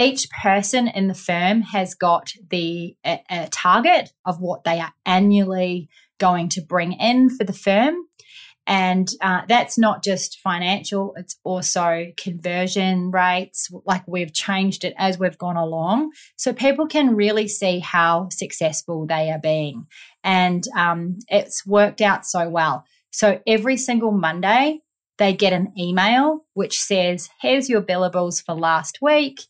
each 0.00 0.28
person 0.42 0.88
in 0.88 1.08
the 1.08 1.14
firm 1.14 1.60
has 1.60 1.94
got 1.94 2.32
the 2.48 2.96
a, 3.04 3.20
a 3.28 3.48
target 3.50 4.12
of 4.24 4.40
what 4.40 4.64
they 4.64 4.80
are 4.80 4.92
annually 5.04 5.88
going 6.18 6.48
to 6.48 6.62
bring 6.62 6.92
in 6.94 7.28
for 7.28 7.44
the 7.44 7.52
firm. 7.52 7.94
And 8.66 9.08
uh, 9.20 9.42
that's 9.48 9.76
not 9.78 10.04
just 10.04 10.38
financial, 10.38 11.12
it's 11.16 11.36
also 11.44 12.06
conversion 12.16 13.10
rates. 13.10 13.68
Like 13.84 14.04
we've 14.06 14.32
changed 14.32 14.84
it 14.84 14.94
as 14.96 15.18
we've 15.18 15.38
gone 15.38 15.56
along. 15.56 16.12
So 16.36 16.52
people 16.52 16.86
can 16.86 17.16
really 17.16 17.48
see 17.48 17.80
how 17.80 18.28
successful 18.30 19.06
they 19.06 19.30
are 19.30 19.40
being. 19.40 19.86
And 20.22 20.62
um, 20.76 21.18
it's 21.28 21.66
worked 21.66 22.00
out 22.00 22.24
so 22.24 22.48
well. 22.48 22.84
So 23.10 23.40
every 23.46 23.76
single 23.76 24.12
Monday, 24.12 24.80
they 25.18 25.34
get 25.34 25.52
an 25.52 25.72
email 25.78 26.46
which 26.54 26.78
says, 26.78 27.28
Here's 27.42 27.68
your 27.68 27.82
billables 27.82 28.42
for 28.44 28.54
last 28.54 28.98
week 29.02 29.40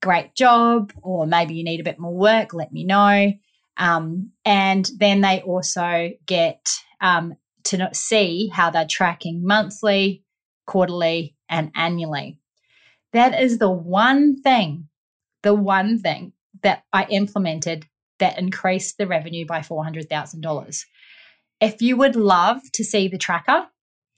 great 0.00 0.34
job, 0.34 0.92
or 1.02 1.26
maybe 1.26 1.54
you 1.54 1.64
need 1.64 1.80
a 1.80 1.84
bit 1.84 1.98
more 1.98 2.14
work, 2.14 2.54
let 2.54 2.72
me 2.72 2.84
know. 2.84 3.32
Um, 3.76 4.32
and 4.44 4.88
then 4.98 5.20
they 5.20 5.40
also 5.42 6.10
get 6.26 6.68
um, 7.00 7.36
to 7.64 7.88
see 7.92 8.48
how 8.48 8.70
they're 8.70 8.86
tracking 8.88 9.44
monthly, 9.44 10.24
quarterly, 10.66 11.36
and 11.48 11.70
annually. 11.74 12.40
That 13.12 13.40
is 13.40 13.58
the 13.58 13.70
one 13.70 14.42
thing, 14.42 14.88
the 15.42 15.54
one 15.54 15.98
thing 15.98 16.32
that 16.62 16.84
I 16.92 17.04
implemented 17.04 17.86
that 18.18 18.38
increased 18.38 18.98
the 18.98 19.06
revenue 19.06 19.46
by 19.46 19.60
$400,000. 19.60 20.84
If 21.60 21.80
you 21.80 21.96
would 21.96 22.16
love 22.16 22.60
to 22.72 22.84
see 22.84 23.08
the 23.08 23.18
tracker, 23.18 23.68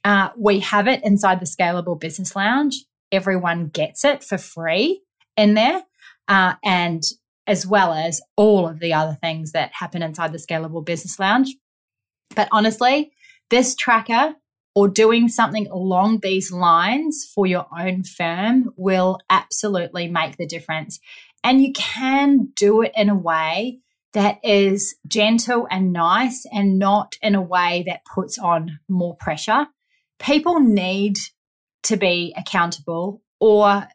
uh, 0.05 0.31
we 0.37 0.61
have 0.61 0.89
it 0.89 1.05
inside 1.05 1.41
the 1.41 1.47
Scalable 1.47 2.01
Business 2.01 2.35
Lounge. 2.35 2.85
Everyone 3.13 3.69
gets 3.69 4.05
it 4.05 4.25
for 4.25 4.39
free 4.39 5.03
in 5.41 5.55
there. 5.55 5.83
Uh, 6.29 6.55
and 6.63 7.03
as 7.47 7.67
well 7.67 7.93
as 7.93 8.21
all 8.37 8.69
of 8.69 8.79
the 8.79 8.93
other 8.93 9.17
things 9.21 9.53
that 9.53 9.73
happen 9.73 10.03
inside 10.03 10.33
the 10.33 10.39
Scalable 10.39 10.85
Business 10.85 11.19
Lounge. 11.19 11.57
But 12.37 12.49
honestly, 12.53 13.11
this 13.49 13.75
tracker 13.75 14.37
or 14.75 14.87
doing 14.87 15.29
something 15.29 15.67
along 15.67 16.21
these 16.23 16.53
lines 16.53 17.29
for 17.35 17.47
your 17.47 17.67
own 17.77 18.05
firm 18.05 18.73
will 18.77 19.19
absolutely 19.29 20.07
make 20.07 20.37
the 20.37 20.47
difference. 20.47 21.01
And 21.43 21.61
you 21.61 21.73
can 21.73 22.53
do 22.55 22.83
it 22.83 22.93
in 22.95 23.09
a 23.09 23.19
way 23.19 23.81
that 24.13 24.39
is 24.45 24.95
gentle 25.09 25.67
and 25.71 25.93
nice 25.93 26.45
and 26.53 26.79
not 26.79 27.15
in 27.23 27.35
a 27.35 27.43
way 27.43 27.83
that 27.87 28.05
puts 28.15 28.39
on 28.39 28.79
more 28.89 29.17
pressure. 29.17 29.67
People 30.21 30.61
need 30.61 31.17
to 31.85 31.97
be 31.97 32.35
accountable, 32.37 33.23
or 33.41 33.89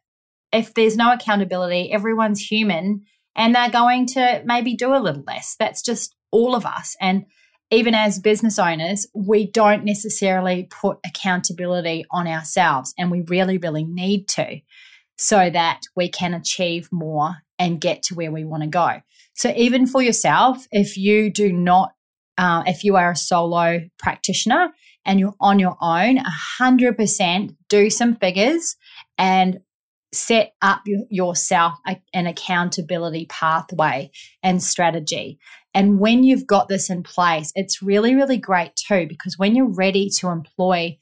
if 0.56 0.74
there's 0.74 0.96
no 0.96 1.12
accountability, 1.12 1.92
everyone's 1.92 2.40
human 2.40 3.06
and 3.36 3.54
they're 3.54 3.70
going 3.70 4.06
to 4.06 4.42
maybe 4.46 4.74
do 4.74 4.96
a 4.96 5.04
little 5.04 5.24
less. 5.28 5.58
That's 5.60 5.82
just 5.82 6.16
all 6.32 6.56
of 6.56 6.66
us. 6.66 6.96
And 7.02 7.26
even 7.72 7.94
as 7.94 8.20
business 8.20 8.58
owners, 8.58 9.06
we 9.14 9.52
don't 9.52 9.84
necessarily 9.84 10.70
put 10.70 11.00
accountability 11.06 12.06
on 12.10 12.28
ourselves, 12.28 12.94
and 12.98 13.12
we 13.12 13.22
really, 13.28 13.58
really 13.58 13.84
need 13.84 14.28
to 14.30 14.60
so 15.18 15.50
that 15.50 15.82
we 15.96 16.08
can 16.08 16.34
achieve 16.34 16.88
more 16.92 17.38
and 17.58 17.82
get 17.82 18.04
to 18.04 18.16
where 18.16 18.32
we 18.32 18.46
want 18.46 18.64
to 18.64 18.70
go. 18.70 19.02
So, 19.34 19.52
even 19.58 19.88
for 19.88 20.02
yourself, 20.02 20.68
if 20.72 20.96
you 20.96 21.32
do 21.32 21.52
not, 21.52 21.94
uh, 22.38 22.64
if 22.68 22.84
you 22.84 22.96
are 22.96 23.12
a 23.12 23.16
solo 23.16 23.82
practitioner 23.98 24.70
and 25.04 25.20
you're 25.20 25.36
on 25.42 25.60
your 25.60 25.76
own, 25.82 26.20
100% 26.60 27.56
do 27.68 27.90
some 27.90 28.16
figures 28.16 28.76
and 29.18 29.60
set 30.16 30.54
up 30.62 30.82
yourself 31.10 31.74
an 32.14 32.28
accountability 32.28 33.26
pathway 33.28 34.12
and 34.42 34.64
strategy. 34.64 35.38
And 35.74 36.00
when 36.00 36.24
you've 36.24 36.48
got 36.48 36.70
this 36.70 36.90
in 36.90 37.04
place, 37.04 37.52
it's 37.54 37.82
really, 37.82 38.16
really 38.16 38.38
great 38.38 38.76
too, 38.76 39.08
because 39.08 39.38
when 39.38 39.56
you're 39.56 39.74
ready 39.74 40.10
to 40.20 40.30
employ 40.30 40.98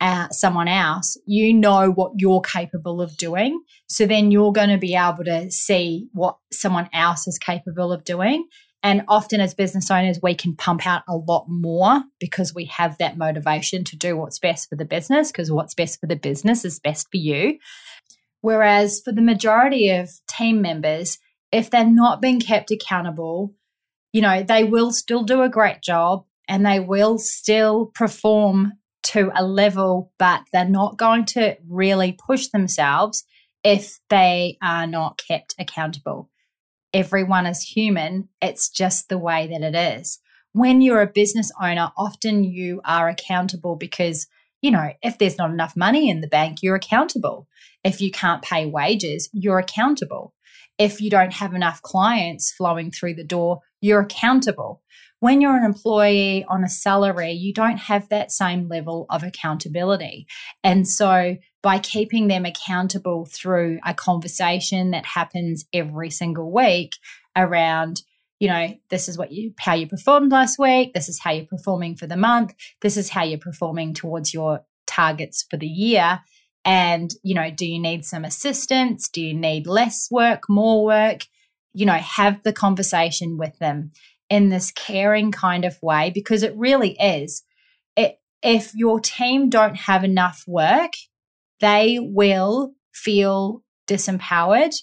uh, 0.00 0.28
someone 0.30 0.68
else, 0.68 1.16
you 1.26 1.52
know 1.54 1.90
what 1.90 2.12
you're 2.16 2.40
capable 2.40 3.00
of 3.00 3.16
doing. 3.16 3.62
So 3.88 4.06
then 4.06 4.30
you're 4.30 4.52
going 4.52 4.70
to 4.70 4.78
be 4.78 4.94
able 4.94 5.24
to 5.24 5.50
see 5.50 6.08
what 6.12 6.36
someone 6.52 6.88
else 6.92 7.26
is 7.26 7.38
capable 7.38 7.92
of 7.92 8.04
doing. 8.04 8.46
And 8.80 9.02
often, 9.08 9.40
as 9.40 9.54
business 9.54 9.90
owners, 9.90 10.20
we 10.22 10.36
can 10.36 10.54
pump 10.54 10.86
out 10.86 11.02
a 11.08 11.16
lot 11.16 11.46
more 11.48 12.04
because 12.20 12.54
we 12.54 12.66
have 12.66 12.96
that 12.98 13.18
motivation 13.18 13.82
to 13.82 13.96
do 13.96 14.16
what's 14.16 14.38
best 14.38 14.68
for 14.68 14.76
the 14.76 14.84
business, 14.84 15.32
because 15.32 15.50
what's 15.50 15.74
best 15.74 15.98
for 15.98 16.06
the 16.06 16.14
business 16.14 16.64
is 16.64 16.78
best 16.78 17.08
for 17.10 17.16
you. 17.16 17.58
Whereas 18.40 19.00
for 19.04 19.12
the 19.12 19.22
majority 19.22 19.90
of 19.90 20.10
team 20.28 20.62
members, 20.62 21.18
if 21.50 21.70
they're 21.70 21.84
not 21.84 22.20
being 22.20 22.40
kept 22.40 22.70
accountable, 22.70 23.54
you 24.12 24.20
know, 24.20 24.42
they 24.42 24.64
will 24.64 24.92
still 24.92 25.22
do 25.22 25.42
a 25.42 25.48
great 25.48 25.82
job 25.82 26.24
and 26.48 26.64
they 26.64 26.80
will 26.80 27.18
still 27.18 27.90
perform 27.94 28.72
to 29.04 29.30
a 29.34 29.44
level, 29.44 30.12
but 30.18 30.42
they're 30.52 30.64
not 30.68 30.98
going 30.98 31.24
to 31.24 31.56
really 31.68 32.16
push 32.26 32.48
themselves 32.48 33.24
if 33.64 33.98
they 34.08 34.56
are 34.62 34.86
not 34.86 35.20
kept 35.26 35.54
accountable. 35.58 36.30
Everyone 36.92 37.46
is 37.46 37.62
human, 37.62 38.28
it's 38.40 38.68
just 38.68 39.08
the 39.08 39.18
way 39.18 39.46
that 39.46 39.62
it 39.62 39.74
is. 39.74 40.20
When 40.52 40.80
you're 40.80 41.02
a 41.02 41.06
business 41.06 41.52
owner, 41.60 41.92
often 41.96 42.44
you 42.44 42.80
are 42.84 43.08
accountable 43.08 43.76
because, 43.76 44.26
you 44.60 44.70
know, 44.70 44.92
if 45.02 45.18
there's 45.18 45.38
not 45.38 45.50
enough 45.50 45.76
money 45.76 46.08
in 46.10 46.20
the 46.20 46.28
bank, 46.28 46.62
you're 46.62 46.76
accountable. 46.76 47.46
If 47.84 48.00
you 48.00 48.10
can't 48.10 48.42
pay 48.42 48.66
wages, 48.66 49.28
you're 49.32 49.58
accountable. 49.58 50.34
If 50.78 51.00
you 51.00 51.10
don't 51.10 51.32
have 51.34 51.54
enough 51.54 51.82
clients 51.82 52.52
flowing 52.52 52.90
through 52.90 53.14
the 53.14 53.24
door, 53.24 53.60
you're 53.80 54.00
accountable. 54.00 54.82
When 55.20 55.40
you're 55.40 55.56
an 55.56 55.64
employee 55.64 56.44
on 56.48 56.62
a 56.62 56.68
salary, 56.68 57.32
you 57.32 57.52
don't 57.52 57.78
have 57.78 58.08
that 58.08 58.30
same 58.30 58.68
level 58.68 59.06
of 59.10 59.24
accountability. 59.24 60.26
And 60.62 60.86
so, 60.86 61.36
by 61.60 61.80
keeping 61.80 62.28
them 62.28 62.44
accountable 62.44 63.26
through 63.26 63.80
a 63.84 63.92
conversation 63.92 64.92
that 64.92 65.04
happens 65.04 65.64
every 65.72 66.10
single 66.10 66.52
week 66.52 66.92
around, 67.36 68.02
you 68.40 68.48
know, 68.48 68.78
this 68.90 69.08
is 69.08 69.18
what 69.18 69.32
you 69.32 69.52
how 69.58 69.74
you 69.74 69.86
performed 69.86 70.32
last 70.32 70.58
week, 70.58 70.94
this 70.94 71.08
is 71.08 71.20
how 71.20 71.32
you're 71.32 71.46
performing 71.46 71.96
for 71.96 72.06
the 72.06 72.16
month, 72.16 72.54
this 72.80 72.96
is 72.96 73.10
how 73.10 73.24
you're 73.24 73.38
performing 73.38 73.94
towards 73.94 74.32
your 74.32 74.64
targets 74.86 75.44
for 75.50 75.56
the 75.56 75.66
year. 75.66 76.20
And, 76.64 77.10
you 77.22 77.34
know, 77.34 77.50
do 77.50 77.66
you 77.66 77.80
need 77.80 78.04
some 78.04 78.24
assistance? 78.24 79.08
Do 79.08 79.22
you 79.22 79.32
need 79.32 79.66
less 79.66 80.08
work, 80.10 80.42
more 80.48 80.84
work? 80.84 81.22
you 81.78 81.86
know, 81.86 81.92
have 81.92 82.42
the 82.42 82.52
conversation 82.52 83.38
with 83.38 83.56
them 83.58 83.92
in 84.28 84.48
this 84.48 84.72
caring 84.72 85.30
kind 85.30 85.64
of 85.64 85.78
way 85.80 86.10
because 86.12 86.42
it 86.42 86.56
really 86.56 86.96
is. 86.98 87.44
It, 87.96 88.18
if 88.42 88.72
your 88.74 88.98
team 88.98 89.48
don't 89.48 89.76
have 89.76 90.02
enough 90.02 90.42
work, 90.46 90.92
they 91.60 91.98
will 92.00 92.74
feel 92.92 93.62
disempowered. 93.86 94.74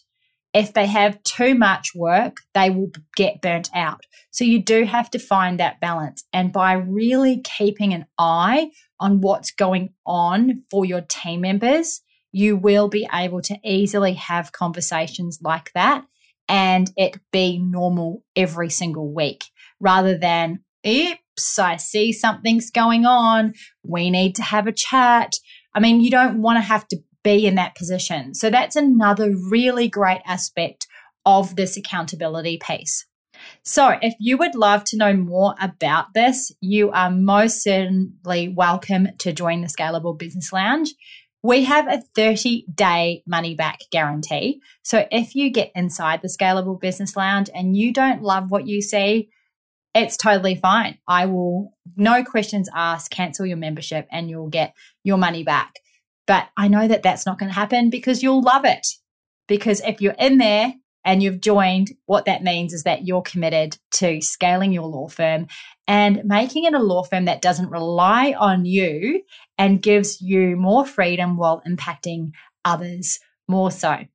If 0.55 0.71
they 0.71 0.85
have 0.85 1.21
too 1.23 1.53
much 1.53 1.89
work, 1.93 2.37
they 2.53 2.69
will 2.69 2.89
get 3.17 3.41
burnt 3.41 3.69
out. 3.75 4.05
So 4.31 4.45
you 4.45 4.63
do 4.63 4.85
have 4.85 5.11
to 5.11 5.19
find 5.19 5.59
that 5.59 5.81
balance. 5.81 6.23
And 6.31 6.53
by 6.53 6.71
really 6.73 7.41
keeping 7.41 7.93
an 7.93 8.05
eye 8.17 8.71
on 8.97 9.19
what's 9.19 9.51
going 9.51 9.89
on 10.05 10.63
for 10.71 10.85
your 10.85 11.01
team 11.01 11.41
members, 11.41 12.01
you 12.31 12.55
will 12.55 12.87
be 12.87 13.05
able 13.13 13.41
to 13.41 13.57
easily 13.65 14.13
have 14.13 14.53
conversations 14.53 15.39
like 15.41 15.71
that 15.75 16.05
and 16.47 16.89
it 16.95 17.19
be 17.33 17.57
normal 17.57 18.23
every 18.37 18.69
single 18.69 19.13
week 19.13 19.43
rather 19.81 20.17
than, 20.17 20.59
oops, 20.87 21.59
I 21.59 21.75
see 21.75 22.13
something's 22.13 22.71
going 22.71 23.05
on. 23.05 23.55
We 23.83 24.09
need 24.09 24.35
to 24.35 24.41
have 24.41 24.67
a 24.67 24.71
chat. 24.71 25.35
I 25.73 25.81
mean, 25.81 25.99
you 25.99 26.11
don't 26.11 26.41
want 26.41 26.55
to 26.57 26.61
have 26.61 26.87
to 26.89 26.97
be 27.25 27.45
in 27.45 27.55
that 27.55 27.75
position. 27.75 28.33
So 28.35 28.49
that's 28.49 28.75
another 28.75 29.33
really 29.49 29.89
great 29.89 30.21
aspect 30.25 30.87
of 31.25 31.55
this 31.55 31.75
accountability 31.75 32.59
piece. 32.65 33.05
So, 33.63 33.97
if 34.01 34.13
you 34.19 34.37
would 34.37 34.55
love 34.55 34.85
to 34.85 34.97
know 34.97 35.13
more 35.13 35.55
about 35.59 36.13
this, 36.13 36.53
you 36.61 36.91
are 36.91 37.09
most 37.09 37.61
certainly 37.61 38.47
welcome 38.47 39.09
to 39.19 39.33
join 39.33 39.59
the 39.59 39.67
Scalable 39.67 40.17
Business 40.17 40.53
Lounge. 40.53 40.93
We 41.43 41.65
have 41.65 41.87
a 41.87 42.01
30 42.15 42.65
day 42.73 43.23
money 43.27 43.53
back 43.53 43.79
guarantee. 43.91 44.61
So 44.83 45.05
if 45.11 45.35
you 45.35 45.51
get 45.51 45.71
inside 45.75 46.21
the 46.21 46.27
Scalable 46.27 46.79
Business 46.79 47.15
Lounge 47.15 47.49
and 47.53 47.77
you 47.77 47.93
don't 47.93 48.23
love 48.23 48.49
what 48.49 48.65
you 48.65 48.81
see, 48.81 49.29
it's 49.93 50.17
totally 50.17 50.55
fine. 50.55 50.97
I 51.07 51.27
will, 51.27 51.73
no 51.95 52.23
questions 52.23 52.67
asked, 52.73 53.11
cancel 53.11 53.45
your 53.45 53.57
membership 53.57 54.07
and 54.11 54.27
you'll 54.27 54.49
get 54.49 54.73
your 55.03 55.17
money 55.17 55.43
back. 55.43 55.75
But 56.27 56.49
I 56.57 56.67
know 56.67 56.87
that 56.87 57.03
that's 57.03 57.25
not 57.25 57.39
going 57.39 57.49
to 57.49 57.55
happen 57.55 57.89
because 57.89 58.23
you'll 58.23 58.41
love 58.41 58.65
it. 58.65 58.85
Because 59.47 59.81
if 59.81 60.01
you're 60.01 60.15
in 60.17 60.37
there 60.39 60.73
and 61.03 61.21
you've 61.21 61.39
joined, 61.39 61.91
what 62.07 62.25
that 62.25 62.43
means 62.43 62.73
is 62.73 62.83
that 62.83 63.05
you're 63.05 63.21
committed 63.21 63.77
to 63.93 64.21
scaling 64.21 64.71
your 64.71 64.87
law 64.87 65.07
firm 65.07 65.47
and 65.87 66.23
making 66.25 66.63
it 66.63 66.73
a 66.73 66.79
law 66.79 67.03
firm 67.03 67.25
that 67.25 67.41
doesn't 67.41 67.69
rely 67.69 68.33
on 68.37 68.65
you 68.65 69.21
and 69.57 69.83
gives 69.83 70.19
you 70.19 70.55
more 70.55 70.85
freedom 70.85 71.37
while 71.37 71.61
impacting 71.67 72.31
others 72.63 73.19
more 73.47 73.69
so. 73.69 74.05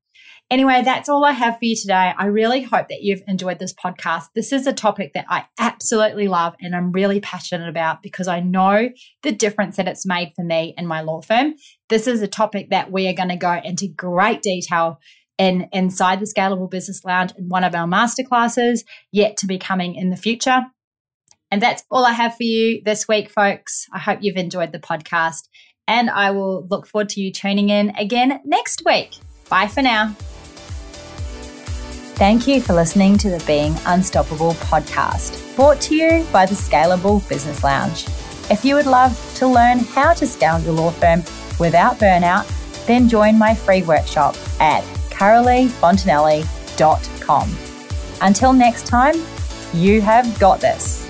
Anyway, 0.50 0.82
that's 0.84 1.08
all 1.08 1.24
I 1.24 1.30
have 1.30 1.58
for 1.58 1.64
you 1.64 1.76
today. 1.76 2.12
I 2.18 2.26
really 2.26 2.62
hope 2.62 2.88
that 2.88 3.02
you've 3.02 3.22
enjoyed 3.28 3.60
this 3.60 3.72
podcast. 3.72 4.24
This 4.34 4.52
is 4.52 4.66
a 4.66 4.72
topic 4.72 5.12
that 5.14 5.26
I 5.28 5.44
absolutely 5.60 6.26
love 6.26 6.56
and 6.60 6.74
I'm 6.74 6.90
really 6.90 7.20
passionate 7.20 7.68
about 7.68 8.02
because 8.02 8.26
I 8.26 8.40
know 8.40 8.90
the 9.22 9.30
difference 9.30 9.76
that 9.76 9.86
it's 9.86 10.04
made 10.04 10.32
for 10.34 10.44
me 10.44 10.74
and 10.76 10.88
my 10.88 11.02
law 11.02 11.20
firm. 11.20 11.54
This 11.88 12.08
is 12.08 12.20
a 12.20 12.26
topic 12.26 12.70
that 12.70 12.90
we 12.90 13.06
are 13.06 13.12
going 13.12 13.28
to 13.28 13.36
go 13.36 13.60
into 13.64 13.86
great 13.86 14.42
detail 14.42 14.98
in 15.38 15.68
inside 15.72 16.18
the 16.18 16.26
Scalable 16.26 16.68
Business 16.68 17.04
Lounge 17.04 17.32
in 17.38 17.48
one 17.48 17.62
of 17.62 17.74
our 17.76 17.86
masterclasses, 17.86 18.80
yet 19.12 19.36
to 19.38 19.46
be 19.46 19.56
coming 19.56 19.94
in 19.94 20.10
the 20.10 20.16
future. 20.16 20.66
And 21.52 21.62
that's 21.62 21.84
all 21.92 22.04
I 22.04 22.12
have 22.12 22.34
for 22.34 22.42
you 22.42 22.82
this 22.84 23.06
week, 23.06 23.30
folks. 23.30 23.86
I 23.94 24.00
hope 24.00 24.18
you've 24.20 24.36
enjoyed 24.36 24.72
the 24.72 24.80
podcast, 24.80 25.48
and 25.86 26.10
I 26.10 26.32
will 26.32 26.66
look 26.68 26.88
forward 26.88 27.08
to 27.10 27.20
you 27.20 27.32
tuning 27.32 27.70
in 27.70 27.90
again 27.90 28.40
next 28.44 28.82
week. 28.84 29.14
Bye 29.48 29.68
for 29.68 29.82
now. 29.82 30.14
Thank 32.20 32.46
you 32.46 32.60
for 32.60 32.74
listening 32.74 33.16
to 33.16 33.30
the 33.30 33.42
Being 33.46 33.74
Unstoppable 33.86 34.52
podcast, 34.52 35.56
brought 35.56 35.80
to 35.80 35.94
you 35.94 36.26
by 36.30 36.44
the 36.44 36.54
Scalable 36.54 37.26
Business 37.30 37.64
Lounge. 37.64 38.04
If 38.50 38.62
you 38.62 38.74
would 38.74 38.84
love 38.84 39.18
to 39.36 39.46
learn 39.46 39.78
how 39.78 40.12
to 40.12 40.26
scale 40.26 40.60
your 40.60 40.74
law 40.74 40.90
firm 40.90 41.24
without 41.58 41.98
burnout, 41.98 42.46
then 42.84 43.08
join 43.08 43.38
my 43.38 43.54
free 43.54 43.82
workshop 43.84 44.36
at 44.60 44.84
caroleefontanelli.com. 45.08 47.56
Until 48.20 48.52
next 48.52 48.86
time, 48.86 49.14
you 49.72 50.02
have 50.02 50.38
got 50.38 50.60
this. 50.60 51.09